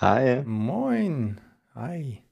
[0.00, 0.42] Hi.
[0.46, 1.38] Moin.
[1.74, 2.22] Hi.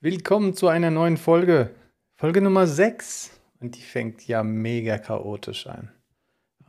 [0.00, 1.74] Willkommen zu einer neuen Folge.
[2.16, 3.38] Folge Nummer 6.
[3.60, 5.90] Und die fängt ja mega chaotisch an.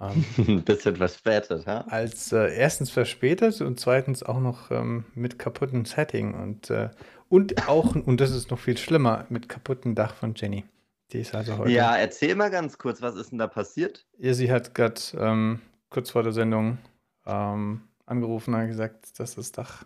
[0.02, 1.86] Ähm, Ein bisschen verspätet, ha?
[1.88, 6.90] Als äh, erstens verspätet und zweitens auch noch ähm, mit kaputtem Setting und, äh,
[7.30, 10.66] und auch, und das ist noch viel schlimmer, mit kaputtem Dach von Jenny.
[11.14, 11.72] Die ist also heute.
[11.72, 14.06] Ja, erzähl mal ganz kurz, was ist denn da passiert?
[14.18, 16.80] Ja, sie hat gerade ähm, kurz vor der Sendung
[17.26, 19.86] ähm, angerufen und gesagt, dass das Dach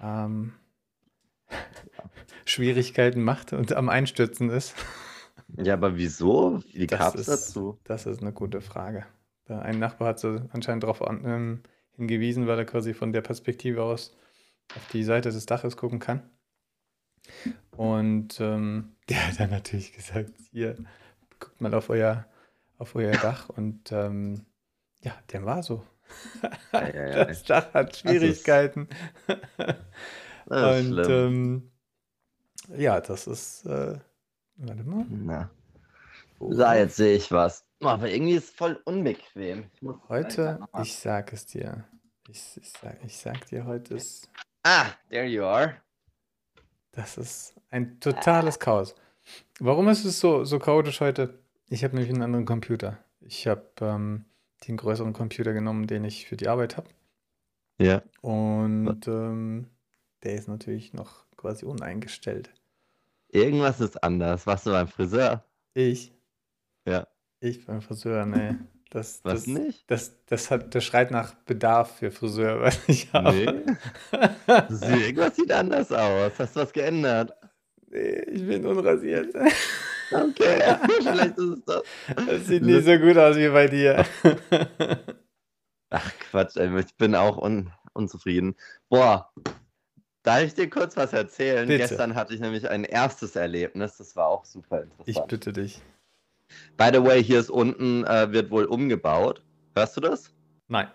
[0.00, 0.54] ähm,
[2.44, 4.74] Schwierigkeiten macht und am Einstürzen ist.
[5.56, 6.62] Ja, aber wieso?
[6.72, 7.78] Wie kam es dazu?
[7.84, 9.06] das ist eine gute Frage.
[9.46, 11.62] Ein Nachbar hat so anscheinend darauf ähm,
[11.96, 14.16] hingewiesen, weil er quasi von der Perspektive aus
[14.74, 16.22] auf die Seite des Daches gucken kann.
[17.70, 20.76] Und ähm, der hat dann natürlich gesagt, hier,
[21.38, 22.26] guckt mal auf euer,
[22.78, 23.48] auf euer Dach.
[23.48, 24.46] Und ähm,
[25.00, 25.84] ja, dem war so.
[26.72, 28.88] Das Dach hat Schwierigkeiten.
[30.46, 31.70] das ist Und ähm,
[32.76, 33.98] ja, das ist, äh,
[34.56, 35.50] warte mal, Na.
[36.38, 36.74] So, worauf?
[36.74, 37.64] jetzt sehe ich was.
[37.80, 39.70] Oh, aber irgendwie ist es voll unbequem.
[39.80, 41.84] Ich Heute, ich sag es dir.
[42.28, 44.28] Ich, ich, sag, ich sag dir, heute ist,
[44.64, 45.76] Ah, there you are.
[46.92, 48.94] das ist ein totales Chaos.
[49.60, 51.38] Warum ist es so, so chaotisch heute?
[51.68, 52.98] Ich habe nämlich einen anderen Computer.
[53.20, 54.24] Ich habe ähm,
[54.66, 56.88] den größeren Computer genommen, den ich für die Arbeit habe.
[57.80, 58.02] Ja.
[58.20, 59.66] Und ähm,
[60.22, 62.52] der ist natürlich noch quasi uneingestellt.
[63.28, 64.46] Irgendwas ist anders.
[64.46, 65.44] Warst du beim Friseur?
[65.74, 66.12] Ich,
[66.86, 67.08] Ja.
[67.40, 68.54] ich beim Friseur, nee.
[68.90, 69.90] Das, Was das, nicht?
[69.90, 73.64] das, das hat, das schreit nach Bedarf für Friseur, was ich habe.
[74.12, 75.06] Nee.
[75.06, 76.38] Irgendwas sieht anders aus.
[76.38, 77.32] Hast du was geändert?
[77.88, 79.34] Nee, ich bin unrasiert.
[80.12, 81.82] Okay, vielleicht ist es das.
[82.26, 84.04] Das sieht nicht so gut aus wie bei dir.
[85.90, 88.56] Ach Quatsch, ey, ich bin auch un unzufrieden.
[88.88, 89.30] Boah,
[90.22, 91.66] darf ich dir kurz was erzählen?
[91.68, 91.78] Bitte.
[91.86, 95.28] Gestern hatte ich nämlich ein erstes Erlebnis, das war auch super Ich interessant.
[95.28, 95.82] bitte dich.
[96.76, 99.42] By the way, hier ist unten, äh, wird wohl umgebaut.
[99.74, 100.32] Hörst du das?
[100.68, 100.88] Nein.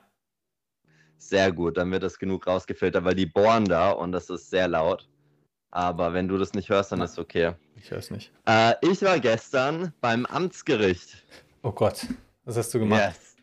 [1.19, 4.67] Sehr gut, dann wird das genug rausgefiltert, weil die bohren da und das ist sehr
[4.67, 5.07] laut.
[5.71, 7.53] Aber wenn du das nicht hörst, dann ist okay.
[7.75, 8.31] Ich höre es nicht.
[8.45, 11.25] Äh, ich war gestern beim Amtsgericht.
[11.63, 12.07] Oh Gott.
[12.45, 13.01] Was hast du gemacht?
[13.01, 13.35] Yes.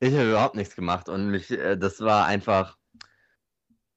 [0.00, 2.76] Ich habe überhaupt nichts gemacht und mich, äh, das war einfach.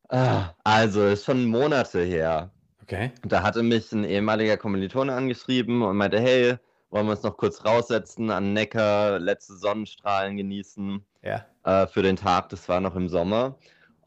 [0.09, 2.51] Ah, also, ist schon Monate her.
[2.81, 3.11] Okay.
[3.23, 6.55] Und da hatte mich ein ehemaliger Kommilitone angeschrieben und meinte: Hey,
[6.89, 11.45] wollen wir uns noch kurz raussetzen an Neckar, letzte Sonnenstrahlen genießen Ja.
[11.65, 12.49] äh, für den Tag.
[12.49, 13.57] Das war noch im Sommer.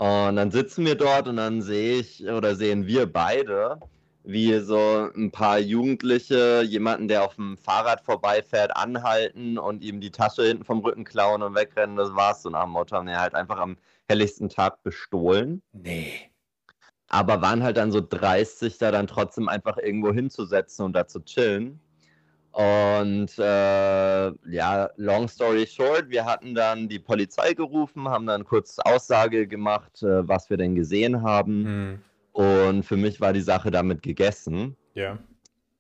[0.00, 3.78] Und dann sitzen wir dort und dann sehe ich oder sehen wir beide,
[4.24, 10.10] wie so ein paar Jugendliche jemanden, der auf dem Fahrrad vorbeifährt, anhalten und ihm die
[10.10, 11.96] Tasche hinten vom Rücken klauen und wegrennen.
[11.96, 12.96] Das war's so nach dem Motto.
[12.96, 13.76] Haben den halt einfach am
[14.08, 15.60] helllichsten Tag bestohlen.
[15.74, 16.30] Nee.
[17.08, 21.06] Aber waren halt dann so dreist, sich da dann trotzdem einfach irgendwo hinzusetzen und da
[21.08, 21.78] zu chillen.
[22.52, 28.78] Und äh, ja, long story short, wir hatten dann die Polizei gerufen, haben dann kurz
[28.80, 31.64] Aussage gemacht, äh, was wir denn gesehen haben.
[31.64, 31.98] Hm.
[32.32, 34.76] Und für mich war die Sache damit gegessen.
[34.94, 35.18] Ja.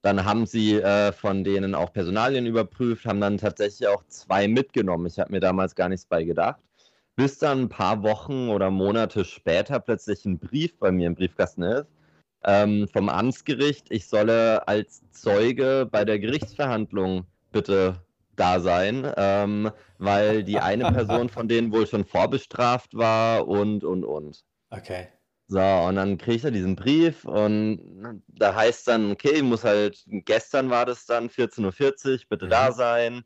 [0.02, 5.06] Dann haben sie äh, von denen auch Personalien überprüft, haben dann tatsächlich auch zwei mitgenommen.
[5.06, 6.60] Ich habe mir damals gar nichts bei gedacht.
[7.16, 11.62] Bis dann ein paar Wochen oder Monate später plötzlich ein Brief bei mir im Briefkasten
[11.62, 11.86] ist
[12.44, 18.04] ähm, vom Amtsgericht, ich solle als Zeuge bei der Gerichtsverhandlung bitte
[18.36, 24.04] da sein, ähm, weil die eine Person von denen wohl schon vorbestraft war und, und,
[24.04, 24.44] und.
[24.70, 25.08] Okay.
[25.48, 29.64] So, und dann kriege ich da diesen Brief und da heißt dann, okay, ich muss
[29.64, 32.74] halt, gestern war das dann, 14.40 Uhr, bitte da Mhm.
[32.74, 33.22] sein.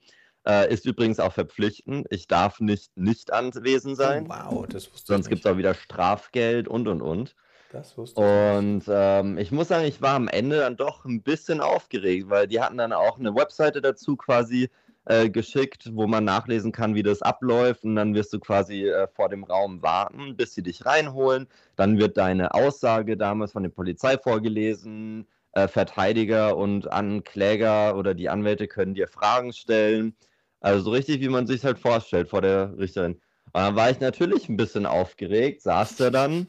[0.46, 2.06] Äh, ist übrigens auch verpflichtend.
[2.10, 4.28] Ich darf nicht nicht anwesend Oh, sein.
[4.28, 7.34] wow, das wusste Sonst gibt es auch wieder Strafgeld und und und.
[7.74, 8.56] Das wusste ich.
[8.56, 12.46] Und ähm, ich muss sagen, ich war am Ende dann doch ein bisschen aufgeregt, weil
[12.46, 14.70] die hatten dann auch eine Webseite dazu quasi
[15.06, 17.82] äh, geschickt, wo man nachlesen kann, wie das abläuft.
[17.82, 21.48] Und dann wirst du quasi äh, vor dem Raum warten, bis sie dich reinholen.
[21.74, 25.26] Dann wird deine Aussage damals von der Polizei vorgelesen.
[25.50, 30.14] Äh, Verteidiger und Ankläger oder die Anwälte können dir Fragen stellen.
[30.60, 33.14] Also so richtig, wie man sich halt vorstellt vor der Richterin.
[33.46, 36.46] Und dann war ich natürlich ein bisschen aufgeregt, saß da dann,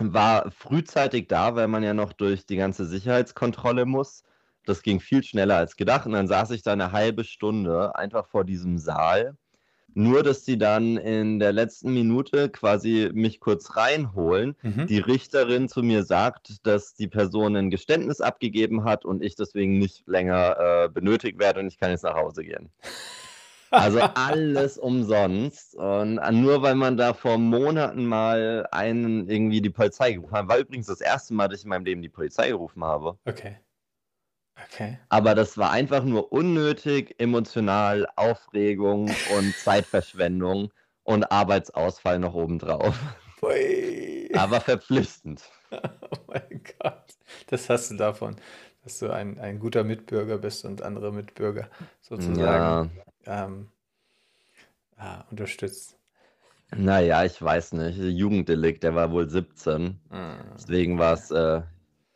[0.00, 4.22] war frühzeitig da, weil man ja noch durch die ganze Sicherheitskontrolle muss.
[4.64, 6.06] Das ging viel schneller als gedacht.
[6.06, 9.36] Und dann saß ich da eine halbe Stunde einfach vor diesem Saal.
[9.94, 14.54] Nur, dass die dann in der letzten Minute quasi mich kurz reinholen.
[14.62, 14.86] Mhm.
[14.86, 19.78] Die Richterin zu mir sagt, dass die Person ein Geständnis abgegeben hat und ich deswegen
[19.78, 22.70] nicht länger äh, benötigt werde und ich kann jetzt nach Hause gehen.
[23.70, 25.74] Also alles umsonst.
[25.74, 30.48] Und nur weil man da vor Monaten mal einen irgendwie die Polizei gerufen hat.
[30.48, 33.18] War übrigens das erste Mal, dass ich in meinem Leben die Polizei gerufen habe.
[33.24, 33.56] Okay.
[34.64, 34.98] Okay.
[35.08, 40.72] Aber das war einfach nur unnötig, emotional, Aufregung und Zeitverschwendung
[41.04, 42.98] und Arbeitsausfall noch obendrauf.
[43.40, 44.30] Pui.
[44.34, 45.42] Aber verpflichtend.
[45.70, 47.04] Oh mein Gott.
[47.48, 48.36] Das hast du davon,
[48.82, 51.68] dass du ein, ein guter Mitbürger bist und andere Mitbürger
[52.00, 52.88] sozusagen Ja,
[53.28, 53.68] ähm,
[54.98, 55.98] ja, unterstützt.
[56.70, 57.98] naja, ich weiß nicht.
[57.98, 60.00] Jugenddelikt, der war wohl 17.
[60.10, 61.62] Mm, Deswegen war es äh,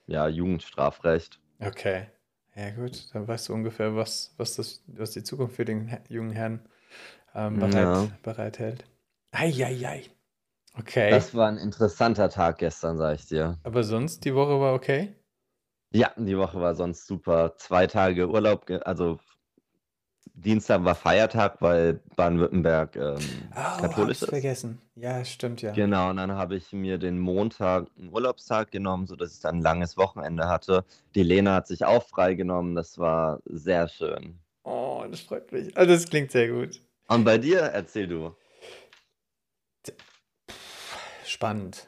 [0.07, 1.41] ja Jugendstrafrecht.
[1.61, 2.09] Okay.
[2.55, 6.33] Ja gut, dann weißt du ungefähr, was, was, das, was die Zukunft für den jungen
[6.33, 6.69] Herrn
[7.35, 8.19] ähm, bereit, Ja.
[8.23, 8.85] bereithält.
[9.33, 10.05] Eieiei.
[10.79, 11.11] Okay.
[11.11, 13.61] Das war ein interessanter Tag gestern, sag ich dir.
[13.65, 15.17] Aber sonst, die Woche war okay?
[15.95, 17.55] Ja, die Woche war sonst super.
[17.57, 19.19] Zwei Tage Urlaub, also
[20.35, 23.19] Dienstag war Feiertag, weil Baden-Württemberg ähm,
[23.53, 24.29] Oh, hab katholisch ich ist.
[24.31, 24.81] vergessen.
[24.97, 25.73] Ja, stimmt ja.
[25.73, 29.63] Genau, und dann habe ich mir den Montag einen Urlaubstag genommen, sodass ich dann ein
[29.63, 30.85] langes Wochenende hatte.
[31.15, 34.39] Die Lena hat sich auch freigenommen, das war sehr schön.
[34.65, 35.77] Oh, das freut mich.
[35.77, 36.81] Also das klingt sehr gut.
[37.09, 38.35] Und bei dir, erzähl du.
[41.25, 41.87] Spannend.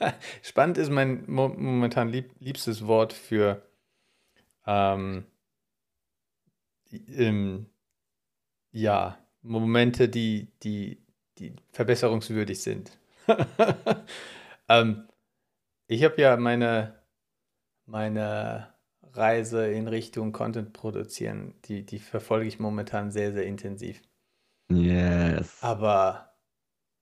[0.42, 3.62] Spannend ist mein mo momentan lieb liebstes Wort für
[4.66, 5.26] ähm,
[7.08, 7.66] ähm,
[8.72, 10.98] ja, Momente, die, die,
[11.38, 12.98] die verbesserungswürdig sind.
[14.68, 15.08] ähm,
[15.86, 16.94] ich habe ja meine,
[17.86, 18.74] meine
[19.12, 24.02] Reise in Richtung Content produzieren, die, die verfolge ich momentan sehr, sehr intensiv.
[24.70, 25.58] Yes.
[25.62, 26.34] Aber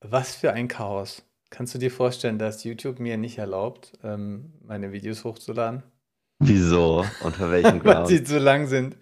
[0.01, 1.23] was für ein Chaos.
[1.51, 5.83] Kannst du dir vorstellen, dass YouTube mir nicht erlaubt, ähm, meine Videos hochzuladen?
[6.39, 7.05] Wieso?
[7.23, 8.97] Unter welchem Weil sie zu lang sind.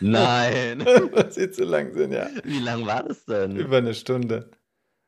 [0.00, 0.80] Nein.
[1.12, 2.28] Weil sie zu lang sind, ja.
[2.44, 3.56] Wie lang war das denn?
[3.56, 4.50] Über eine Stunde.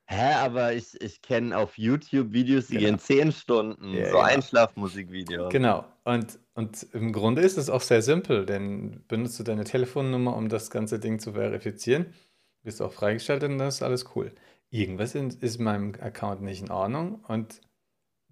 [0.09, 2.91] Hä, aber ich, ich kenne auf YouTube Videos, die Genau.
[2.91, 4.21] gehen 10 Stunden, Ja, so genau.
[4.21, 5.53] Einschlafmusikvideos.
[5.53, 5.85] Genau.
[6.05, 10.49] Und, und im Grunde ist es auch sehr simpel, denn benutzt du deine Telefonnummer, um
[10.49, 12.15] das ganze Ding zu verifizieren.
[12.63, 14.33] Bist auch freigeschaltet und dann ist alles cool.
[14.71, 17.61] Irgendwas in, ist in meinem Account nicht in Ordnung und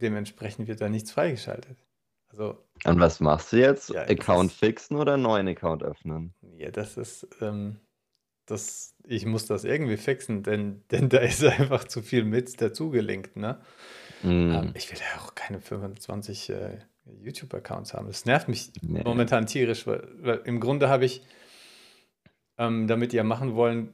[0.00, 1.76] dementsprechend wird da nichts freigeschaltet.
[2.36, 3.90] Also, Und was machst du jetzt?
[3.90, 6.34] Ja, Account ist- fixen oder einen neuen Account öffnen?
[6.56, 7.76] ja, das ist, ähm,
[8.46, 13.36] das, ich muss das irgendwie fixen, denn, denn da ist einfach zu viel mit dazugelinkt,
[13.36, 13.60] ne?
[14.22, 16.78] Hm, Ähm, ich will ja auch keine 25 äh,
[17.22, 18.06] YouTube-Accounts haben.
[18.08, 19.02] Das nervt mich nee.
[19.04, 21.22] momentan tierisch, weil, weil im Grunde habe ich,
[22.58, 23.92] ähm, damit ja machen wollen,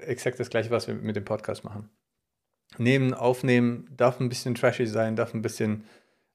[0.00, 1.90] exakt das gleiche, was wir mit dem Podcast machen.
[2.78, 5.84] Nehmen, aufnehmen, darf ein bisschen trashy sein, darf ein bisschen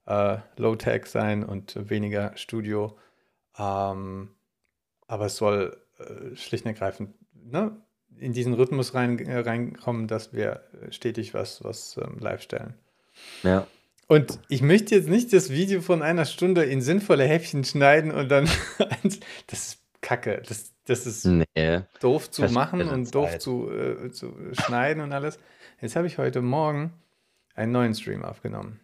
[0.09, 2.97] äh, Low-Tech sein und weniger Studio.
[3.57, 4.31] Ähm,
[5.07, 7.77] aber es soll äh, schlicht und ergreifend ne,
[8.17, 12.73] in diesen Rhythmus rein, äh, reinkommen, dass wir stetig was, was ähm, live stellen.
[13.43, 13.67] Ja.
[14.07, 18.29] Und ich möchte jetzt nicht das Video von einer Stunde in sinnvolle Häppchen schneiden und
[18.29, 18.49] dann.
[19.47, 20.41] das ist Kacke.
[20.47, 21.81] Das, das ist Nee.
[21.99, 25.37] doof zu machen und doof zu, äh, zu schneiden und alles.
[25.81, 26.93] Jetzt habe ich heute Morgen
[27.53, 28.79] einen neuen Stream aufgenommen.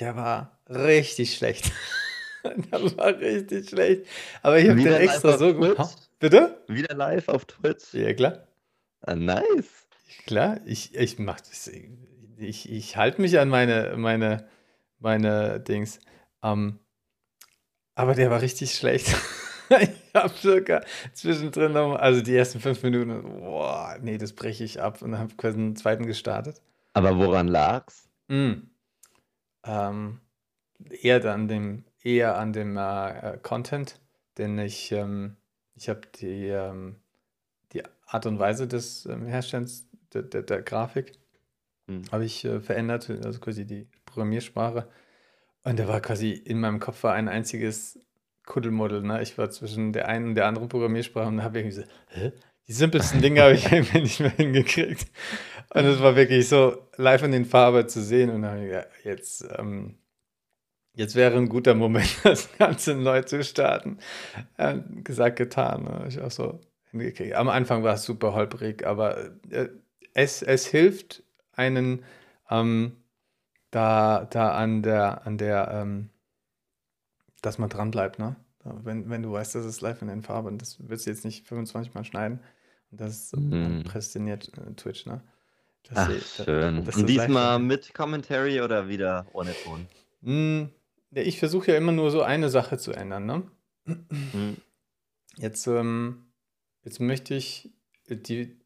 [0.00, 1.70] Der war richtig schlecht.
[2.44, 4.06] Der war richtig schlecht.
[4.42, 6.10] Aber ich habe den extra so gemacht.
[6.18, 6.62] Bitte?
[6.68, 7.92] Wieder live auf Twitch?
[7.92, 8.46] Ja, klar.
[9.02, 9.86] Ah, nice.
[10.26, 11.70] Klar, ich, ich mach das.
[12.38, 14.48] Ich, ich halte mich an meine, meine,
[14.98, 16.00] meine Dings.
[16.42, 16.78] Ähm,
[17.94, 19.14] aber der war richtig schlecht.
[19.80, 24.80] ich habe sogar zwischendrin noch, also die ersten fünf Minuten, boah, nee, das breche ich
[24.80, 26.62] ab und habe quasi einen zweiten gestartet.
[26.94, 28.08] Aber woran lag's?
[28.28, 28.70] Mm.
[29.64, 30.20] Ähm,
[30.88, 34.00] eher an dem, eher an dem äh, äh, Content,
[34.38, 35.36] denn ich, ähm,
[35.74, 36.96] ich habe die, ähm,
[37.72, 41.20] die Art und Weise des ähm, Herstellens der, der, der Grafik
[41.90, 42.02] Hm.
[42.12, 44.88] habe ich äh, verändert, also quasi die Programmiersprache.
[45.64, 47.98] Und da war quasi in meinem Kopf war ein einziges
[48.46, 49.02] Kuddelmuddel.
[49.02, 49.20] Ne?
[49.22, 52.32] Ich war zwischen der einen und der anderen Programmiersprache und habe irgendwie so, hä?
[52.70, 55.10] Die simpelsten Dinge habe ich irgendwie nicht mehr hingekriegt.
[55.74, 58.30] Und es war wirklich so live in den Farbe zu sehen.
[58.30, 59.98] Und dann habe ich gedacht, jetzt, ähm,
[60.94, 63.98] jetzt wäre ein guter Moment, das Ganze neu zu starten.
[64.56, 65.82] Äh, gesagt, getan.
[65.82, 66.04] Ne?
[66.06, 66.60] Ich auch so
[66.92, 67.34] hingekriegt.
[67.34, 69.18] Am Anfang war es super holprig, aber
[69.50, 69.70] äh,
[70.14, 72.04] es, es hilft einen
[72.50, 72.98] ähm,
[73.72, 76.10] da, da an der, an der, ähm,
[77.42, 78.36] dass man dran bleibt, ne?
[78.62, 81.48] Wenn, wenn du weißt, das ist live in den Farben, das willst du jetzt nicht
[81.48, 82.40] 25 Mal schneiden.
[82.90, 83.84] Und das ist Mhm.
[83.84, 85.22] prädestiniert äh, Twitch, ne?
[85.84, 86.76] Das Ach, seh- da- schön.
[86.84, 89.86] dass Und das live diesmal mit Commentary oder wieder ohne Ton?
[90.22, 90.70] Hm,
[91.12, 93.50] ja, ich versuche ja immer nur so eine Sache zu ändern, ne?
[93.86, 94.56] Hm.
[95.36, 96.26] Jetzt, ähm,
[96.84, 97.70] jetzt möchte ich
[98.08, 98.56] die.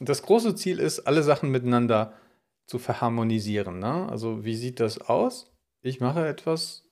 [0.00, 2.12] Das große Ziel ist, alle Sachen miteinander
[2.66, 3.78] zu verharmonisieren.
[3.80, 4.08] Ne?
[4.08, 5.50] Also, wie sieht das aus?
[5.80, 6.84] Ich mache etwas,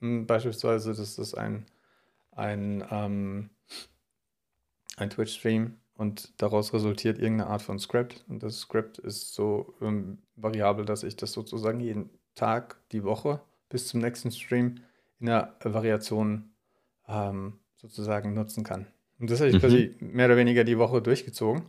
[0.00, 1.66] hm, beispielsweise, das ist ein,
[2.32, 3.50] ein, ähm,
[4.98, 8.24] ein Twitch-Stream und daraus resultiert irgendeine Art von Script.
[8.28, 13.40] Und das Script ist so ähm, variabel, dass ich das sozusagen jeden Tag, die Woche
[13.68, 14.80] bis zum nächsten Stream
[15.18, 16.50] in der Variation
[17.08, 18.86] ähm, sozusagen nutzen kann.
[19.18, 19.60] Und das habe ich mhm.
[19.60, 21.62] quasi mehr oder weniger die Woche durchgezogen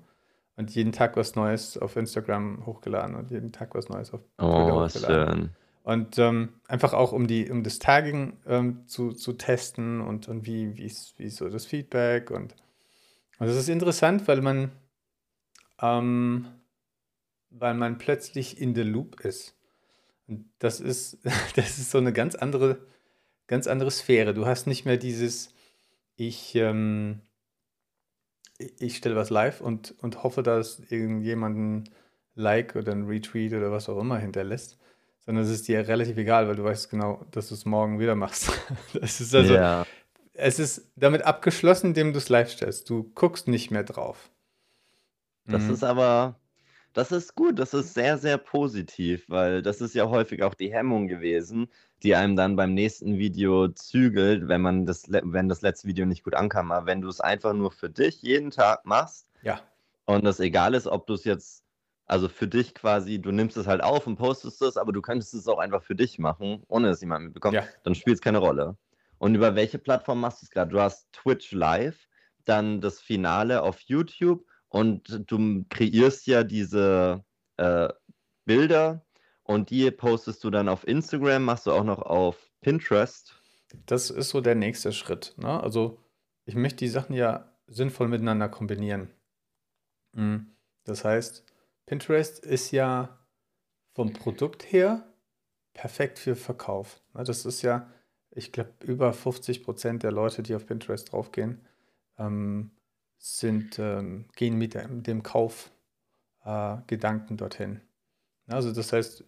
[0.55, 4.47] und jeden Tag was Neues auf Instagram hochgeladen und jeden Tag was Neues auf Twitter
[4.47, 5.39] oh, hochgeladen.
[5.39, 5.49] Schön.
[5.83, 10.45] Und ähm, einfach auch um die, um das Tagging ähm, zu, zu testen und, und
[10.45, 12.29] wie, wie ist, wie ist so das Feedback.
[12.29, 12.53] Und,
[13.39, 14.71] und das ist interessant, weil man,
[15.81, 16.47] ähm,
[17.49, 19.55] weil man plötzlich in der Loop ist.
[20.27, 21.19] Und das ist,
[21.55, 22.85] das ist so eine ganz andere,
[23.47, 24.33] ganz andere Sphäre.
[24.33, 25.53] Du hast nicht mehr dieses,
[26.17, 27.21] ich, ähm,
[28.57, 31.89] ich stelle was live und, und hoffe, dass irgendjemanden
[32.35, 34.77] Like oder ein Retweet oder was auch immer hinterlässt,
[35.25, 38.15] sondern es ist dir relativ egal, weil du weißt genau, dass du es morgen wieder
[38.15, 38.51] machst.
[38.93, 39.85] Das ist also, ja.
[40.39, 42.89] Es ist damit abgeschlossen, indem du es live stellst.
[42.89, 44.29] Du guckst nicht mehr drauf.
[45.45, 45.73] Das mhm.
[45.73, 46.39] ist aber,
[46.93, 50.71] das ist gut, das ist sehr, sehr positiv, weil das ist ja häufig auch die
[50.71, 51.69] Hemmung gewesen,
[52.03, 56.23] die einem dann beim nächsten Video zügelt, wenn man das, wenn das letzte Video nicht
[56.23, 56.71] gut ankam.
[56.71, 59.59] Aber wenn du es einfach nur für dich jeden Tag machst ja.
[60.05, 61.63] und es egal ist, ob du es jetzt,
[62.05, 65.33] also für dich quasi, du nimmst es halt auf und postest es, aber du könntest
[65.33, 67.63] es auch einfach für dich machen, ohne dass jemand mitbekommt, ja.
[67.83, 68.77] dann spielt es keine Rolle.
[69.19, 70.71] Und über welche Plattform machst du es gerade?
[70.71, 72.07] Du hast Twitch Live,
[72.45, 77.23] dann das Finale auf YouTube und du kreierst ja diese
[77.57, 77.89] äh,
[78.45, 79.05] Bilder
[79.43, 83.35] und die postest du dann auf Instagram, machst du auch noch auf Pinterest.
[83.85, 85.35] Das ist so der nächste Schritt.
[85.37, 85.61] Ne?
[85.61, 85.99] Also
[86.45, 89.11] ich möchte die Sachen ja sinnvoll miteinander kombinieren.
[90.13, 90.55] Mhm.
[90.85, 91.45] Das heißt,
[91.85, 93.19] Pinterest ist ja
[93.93, 95.13] vom Produkt her
[95.73, 97.01] perfekt für Verkauf.
[97.13, 97.23] Ne?
[97.23, 97.91] Das ist ja,
[98.39, 101.61] ich glaube, über 50 Prozent der Leute, die auf Pinterest draufgehen,
[102.17, 102.71] ähm,
[103.17, 107.81] sind, ähm, gehen mit dem Kaufgedanken äh, dorthin.
[108.47, 109.25] Also das heißt,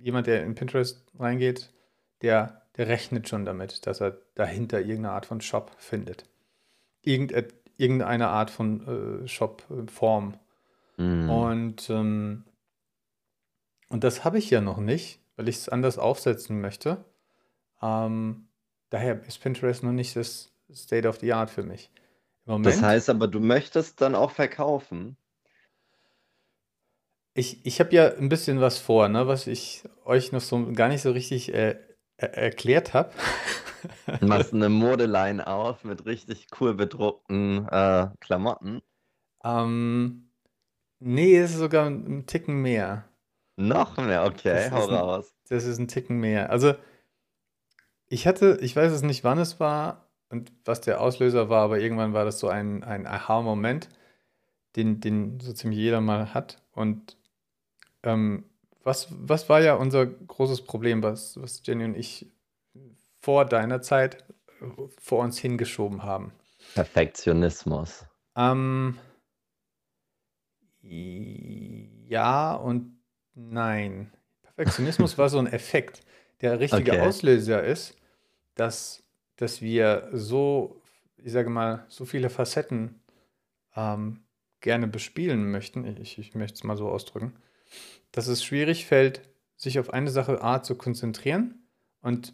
[0.00, 1.72] jemand, der in Pinterest reingeht,
[2.20, 6.24] der, der rechnet schon damit, dass er dahinter irgendeine Art von Shop findet.
[7.02, 7.32] Irgend,
[7.76, 10.34] irgendeine Art von äh, Shop-Form.
[10.96, 11.30] Mhm.
[11.30, 12.44] Und, ähm,
[13.88, 17.04] und das habe ich ja noch nicht, weil ich es anders aufsetzen möchte.
[17.80, 18.47] Ähm,
[18.90, 21.90] daher ist Pinterest noch nicht das State of the Art für mich.
[22.46, 25.16] das heißt aber, du möchtest dann auch verkaufen.
[27.34, 30.88] Ich, ich habe ja ein bisschen was vor, ne, was ich euch noch so gar
[30.88, 31.76] nicht so richtig äh,
[32.18, 33.12] er erklärt habe.
[34.20, 38.82] Machst eine Modeline auf mit richtig cool bedruckten äh, Klamotten.
[39.44, 40.30] Ähm,
[40.98, 43.08] nee, es ist sogar ein Ticken mehr.
[43.56, 45.34] Noch mehr, okay, hau raus.
[45.48, 46.50] das ist ein Ticken mehr.
[46.50, 46.74] Also,
[48.08, 51.78] ich hatte, ich weiß es nicht, wann es war und was der Auslöser war, aber
[51.80, 53.88] irgendwann war das so ein, ein Aha-Moment,
[54.76, 56.62] den, den so ziemlich jeder mal hat.
[56.72, 57.16] Und
[58.02, 58.44] ähm,
[58.82, 62.30] was, was war ja unser großes Problem, was, was Jenny und ich
[63.20, 64.24] vor deiner Zeit
[64.98, 66.32] vor uns hingeschoben haben?
[66.74, 68.06] Perfektionismus.
[68.36, 68.98] Ähm,
[70.80, 72.98] ja und
[73.34, 74.12] nein.
[74.42, 76.02] Perfektionismus war so ein Effekt.
[76.40, 77.00] Der richtige okay.
[77.00, 77.96] Auslöser ist,
[78.54, 79.02] dass,
[79.36, 80.80] dass wir so,
[81.16, 83.00] ich sage mal, so viele Facetten
[83.76, 84.20] ähm,
[84.60, 85.84] gerne bespielen möchten.
[86.00, 87.34] Ich, ich möchte es mal so ausdrücken
[88.12, 89.22] dass es schwierig fällt,
[89.56, 91.66] sich auf eine Sache A zu konzentrieren.
[92.00, 92.32] Und,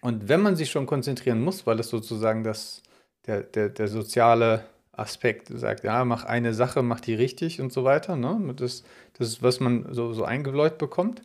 [0.00, 2.82] und wenn man sich schon konzentrieren muss, weil es sozusagen das,
[3.26, 7.84] der, der, der soziale Aspekt sagt, ja, mach eine Sache, mach die richtig und so
[7.84, 8.16] weiter.
[8.16, 8.54] Ne?
[8.56, 8.82] Das,
[9.14, 11.22] das ist, was man so, so eingebläut bekommt.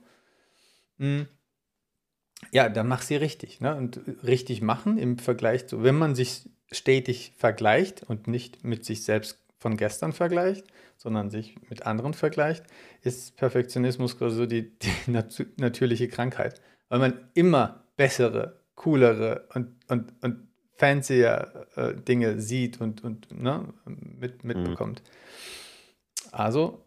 [0.98, 1.28] Hm.
[2.52, 3.62] Ja, dann mach sie richtig.
[3.62, 3.76] Ne?
[3.76, 9.04] Und richtig machen im Vergleich zu, wenn man sich stetig vergleicht und nicht mit sich
[9.04, 12.66] selbst von gestern vergleicht, sondern sich mit anderen vergleicht,
[13.02, 16.62] ist Perfektionismus quasi so die, die nat natürliche Krankheit.
[16.90, 23.74] Weil man immer bessere, coolere und, und, und fancier äh, Dinge sieht und, und ne,
[23.86, 25.02] mit, mitbekommt.
[25.02, 26.30] Mhm.
[26.32, 26.86] Also,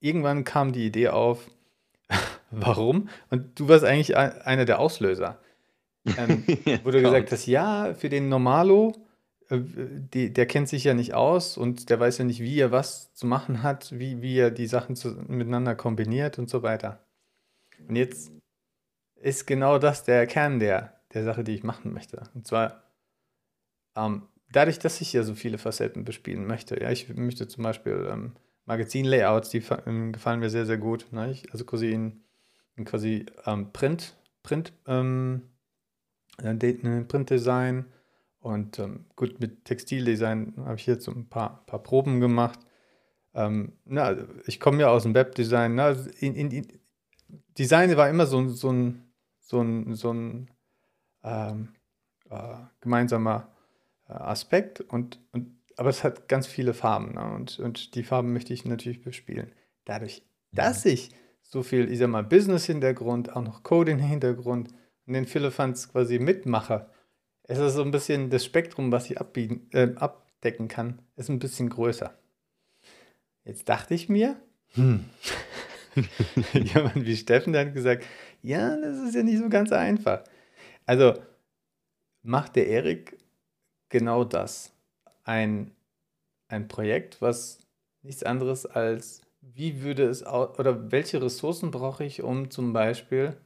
[0.00, 1.50] irgendwann kam die Idee auf,
[2.50, 3.08] warum?
[3.30, 5.38] Und du warst eigentlich einer der Auslöser.
[6.04, 6.44] Ähm,
[6.84, 8.94] wo du gesagt hast, ja, für den Normalo
[9.50, 9.60] äh,
[10.14, 13.12] die, der kennt sich ja nicht aus und der weiß ja nicht, wie er was
[13.14, 17.04] zu machen hat, wie, wie er die Sachen zu, miteinander kombiniert und so weiter.
[17.88, 18.32] Und jetzt
[19.16, 22.28] ist genau das der Kern der, der Sache, die ich machen möchte.
[22.34, 22.82] Und zwar,
[23.96, 28.08] ähm, dadurch, dass ich ja so viele Facetten bespielen möchte, ja, ich möchte zum Beispiel
[28.10, 28.32] ähm,
[28.66, 31.06] Magazin-Layouts, die ähm, gefallen mir sehr, sehr gut.
[31.12, 31.30] Ne?
[31.30, 32.22] Ich, also in
[32.84, 35.42] quasi ähm, Print, Print, ähm,
[36.42, 37.86] äh, ne, Printdesign
[38.40, 42.60] und ähm, gut mit Textildesign habe ich jetzt so ein paar, paar Proben gemacht.
[43.34, 44.16] Ähm, na,
[44.46, 45.74] ich komme ja aus dem Webdesign.
[45.74, 46.80] Na, in, in, in,
[47.58, 50.50] Design war immer so, so ein, so ein, so ein
[51.24, 51.74] ähm,
[52.30, 53.48] äh, gemeinsamer
[54.08, 57.34] äh, Aspekt und, und aber es hat ganz viele Farben ne?
[57.34, 59.52] und, und die Farben möchte ich natürlich bespielen.
[59.84, 61.10] Dadurch, dass ich
[61.48, 64.68] so viel, ich sag mal, Business-Hintergrund, auch noch Coding-Hintergrund
[65.06, 66.90] und den Philippans quasi mitmache,
[67.44, 71.38] ist es so ein bisschen das Spektrum, was ich abbieten, äh, abdecken kann, ist ein
[71.38, 72.16] bisschen größer.
[73.44, 74.36] Jetzt dachte ich mir,
[74.74, 75.06] hm,
[76.52, 78.04] jemand wie Steffen der hat gesagt,
[78.42, 80.22] ja, das ist ja nicht so ganz einfach.
[80.84, 81.14] Also
[82.22, 83.16] macht der Erik
[83.88, 84.72] genau das
[85.24, 85.72] ein,
[86.48, 87.60] ein Projekt, was
[88.02, 89.22] nichts anderes als,
[89.54, 93.36] wie würde es oder welche Ressourcen brauche ich, um zum Beispiel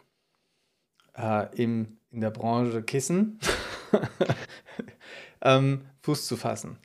[1.17, 3.39] äh, im, in der Branche Kissen
[5.43, 6.79] ähm, Fuß zu fassen.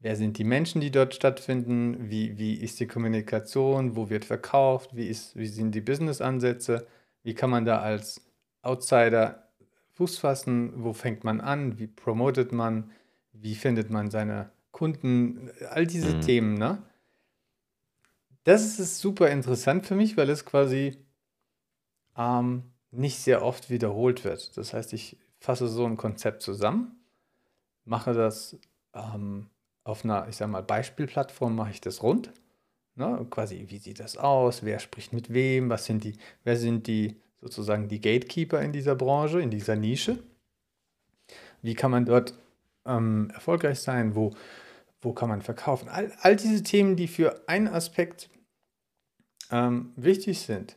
[0.00, 2.10] Wer sind die Menschen, die dort stattfinden?
[2.10, 3.94] Wie, wie ist die Kommunikation?
[3.94, 4.96] Wo wird verkauft?
[4.96, 6.86] Wie, ist, wie sind die Business-Ansätze?
[7.22, 8.20] Wie kann man da als
[8.62, 9.48] Outsider
[9.92, 10.72] Fuß fassen?
[10.76, 11.78] Wo fängt man an?
[11.78, 12.90] Wie promotet man?
[13.32, 16.20] wie findet man seine Kunden, all diese mhm.
[16.20, 16.82] Themen, ne?
[18.44, 20.98] Das ist super interessant für mich, weil es quasi
[22.16, 24.56] ähm, nicht sehr oft wiederholt wird.
[24.56, 26.96] Das heißt, ich fasse so ein Konzept zusammen,
[27.84, 28.58] mache das
[28.94, 29.48] ähm,
[29.84, 32.32] auf einer, ich sag mal, Beispielplattform, mache ich das rund.
[32.94, 33.26] Ne?
[33.30, 34.64] Quasi, wie sieht das aus?
[34.64, 35.70] Wer spricht mit wem?
[35.70, 40.22] Was sind die, wer sind die sozusagen die Gatekeeper in dieser Branche, in dieser Nische?
[41.62, 42.34] Wie kann man dort
[42.84, 44.32] ähm, erfolgreich sein, wo,
[45.00, 45.88] wo kann man verkaufen.
[45.88, 48.28] All, all diese Themen, die für einen Aspekt
[49.52, 50.76] ähm, wichtig sind,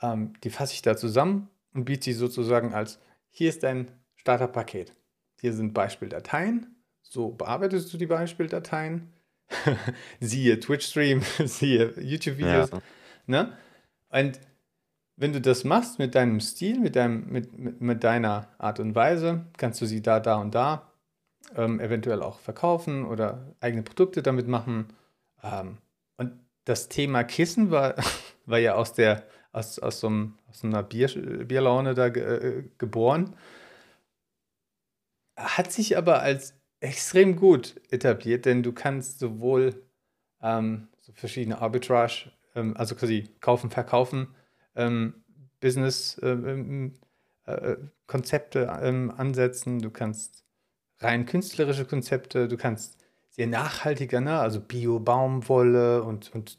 [0.00, 2.98] ähm, die fasse ich da zusammen und biete sie sozusagen als,
[3.30, 4.92] hier ist dein Starterpaket.
[5.40, 9.12] Hier sind Beispieldateien, so bearbeitest du die Beispieldateien.
[10.20, 12.70] siehe Twitch-Stream, siehe YouTube-Videos.
[12.70, 12.80] Ja.
[13.26, 13.56] Ne?
[14.08, 14.40] Und
[15.16, 18.94] wenn du das machst mit deinem Stil, mit, deinem, mit, mit, mit deiner Art und
[18.94, 20.90] Weise, kannst du sie da, da und da
[21.54, 24.86] ähm, eventuell auch verkaufen oder eigene Produkte damit machen.
[25.42, 25.78] Ähm,
[26.64, 27.94] das Thema Kissen war,
[28.46, 31.08] war ja aus, der, aus, aus, so, einem, aus einer Bier,
[31.44, 33.36] Bierlaune da äh, geboren.
[35.36, 39.82] Hat sich aber als extrem gut etabliert, denn du kannst sowohl
[40.42, 44.34] ähm, so verschiedene Arbitrage, ähm, also quasi kaufen, verkaufen,
[44.74, 45.22] ähm,
[45.60, 46.94] Business ähm,
[47.46, 50.44] äh, äh, Konzepte ansetzen, du kannst
[50.98, 53.01] rein künstlerische Konzepte, du kannst
[53.32, 54.38] sehr nachhaltiger, ne?
[54.38, 56.58] also Bio-Baumwolle und, und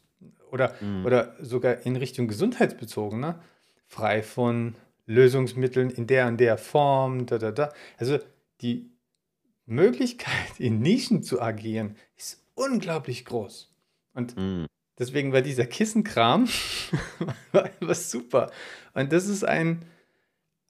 [0.50, 1.06] oder, mhm.
[1.06, 3.40] oder sogar in Richtung gesundheitsbezogen, ne?
[3.86, 4.74] frei von
[5.06, 7.72] Lösungsmitteln in der und der Form, da, da, da.
[7.96, 8.18] Also
[8.60, 8.90] die
[9.66, 13.72] Möglichkeit, in Nischen zu agieren, ist unglaublich groß.
[14.14, 14.66] Und mhm.
[14.98, 16.48] deswegen war dieser Kissenkram
[17.80, 18.50] was super.
[18.94, 19.84] Und das ist ein,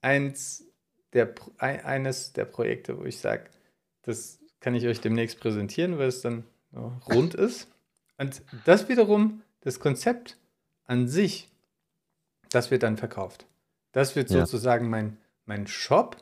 [0.01, 0.65] eins
[1.13, 3.49] der, eines der Projekte, wo ich sage,
[4.03, 6.43] das kann ich euch demnächst präsentieren, weil es dann
[7.07, 7.67] rund ist.
[8.17, 10.39] Und das wiederum, das Konzept
[10.85, 11.51] an sich,
[12.49, 13.45] das wird dann verkauft.
[13.91, 14.39] Das wird ja.
[14.39, 16.17] sozusagen mein, mein Shop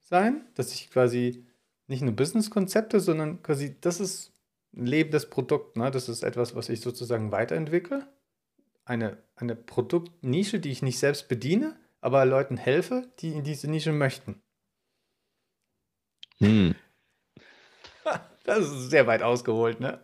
[0.00, 1.44] sein, dass ich quasi
[1.88, 4.30] nicht nur Business-Konzepte, sondern quasi, das ist
[4.72, 5.76] ein lebendes Produkt.
[5.76, 5.90] Ne?
[5.90, 8.06] Das ist etwas, was ich sozusagen weiterentwickle.
[8.84, 13.90] Eine, eine Produktnische, die ich nicht selbst bediene, aber Leuten helfe, die in diese Nische
[13.90, 14.40] möchten.
[16.38, 16.76] Hm.
[18.46, 20.00] Das ist sehr weit ausgeholt, ne?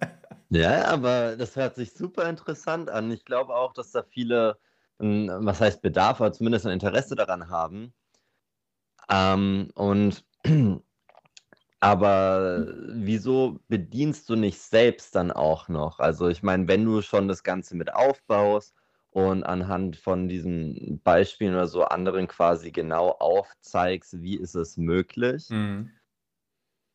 [0.50, 3.10] Ja, aber das hört sich super interessant an.
[3.10, 4.58] Ich glaube auch, dass da viele,
[4.98, 7.94] was heißt Bedarf, aber zumindest ein Interesse daran haben.
[9.08, 10.24] Ähm, und
[11.80, 16.00] aber wieso bedienst du nicht selbst dann auch noch?
[16.00, 18.74] Also ich meine, wenn du schon das Ganze mit aufbaust
[19.10, 25.48] und anhand von diesen Beispielen oder so anderen quasi genau aufzeigst, wie ist es möglich,
[25.50, 25.90] mhm.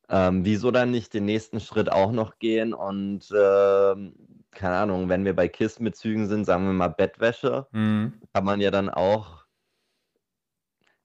[0.10, 4.14] Ähm, wieso dann nicht den nächsten Schritt auch noch gehen und ähm,
[4.52, 8.14] keine Ahnung, wenn wir bei KISS-Bezügen sind, sagen wir mal Bettwäsche, mhm.
[8.34, 9.46] kann man ja dann auch,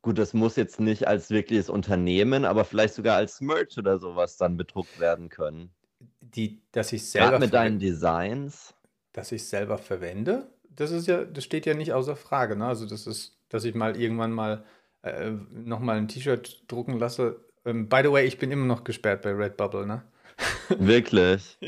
[0.01, 4.37] gut, das muss jetzt nicht als wirkliches Unternehmen, aber vielleicht sogar als Merch oder sowas
[4.37, 5.71] dann bedruckt werden können.
[6.21, 8.75] Die, dass ich selber mit deinen Designs.
[9.13, 12.57] Dass ich selber verwende, das ist ja, das steht ja nicht außer Frage.
[12.57, 12.67] Ne?
[12.67, 14.65] Also das ist, dass ich mal irgendwann mal
[15.03, 19.23] äh, nochmal ein T-Shirt drucken lasse, ähm, by the way, ich bin immer noch gesperrt
[19.23, 20.03] bei Redbubble, ne?
[20.69, 21.59] Wirklich?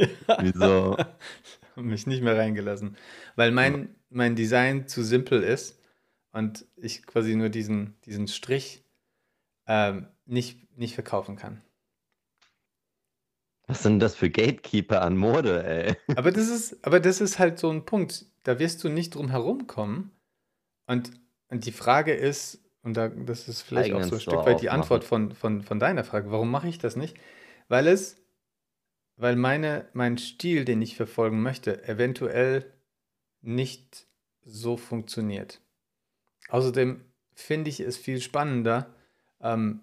[0.41, 0.97] Wieso?
[1.77, 2.97] Mich nicht mehr reingelassen.
[3.37, 5.81] Weil mein, mein Design zu simpel ist
[6.33, 8.85] und ich quasi nur diesen, diesen Strich
[9.67, 11.63] ähm, nicht, nicht verkaufen kann.
[13.67, 15.97] Was sind das für Gatekeeper an Mode, ey?
[16.17, 18.27] Aber das ist, aber das ist halt so ein Punkt.
[18.43, 20.11] Da wirst du nicht drum herum kommen.
[20.87, 21.13] Und,
[21.49, 24.69] und die Frage ist, und da, das ist vielleicht auch so ein Stück weit die
[24.69, 24.83] aufmachen.
[24.83, 27.17] Antwort von, von, von deiner Frage, warum mache ich das nicht?
[27.69, 28.23] Weil es,
[29.17, 32.71] weil meine, mein Stil, den ich verfolgen möchte, eventuell
[33.41, 34.07] nicht
[34.45, 35.61] so funktioniert.
[36.49, 37.01] Außerdem
[37.35, 38.95] finde ich es viel spannender,
[39.41, 39.81] ähm,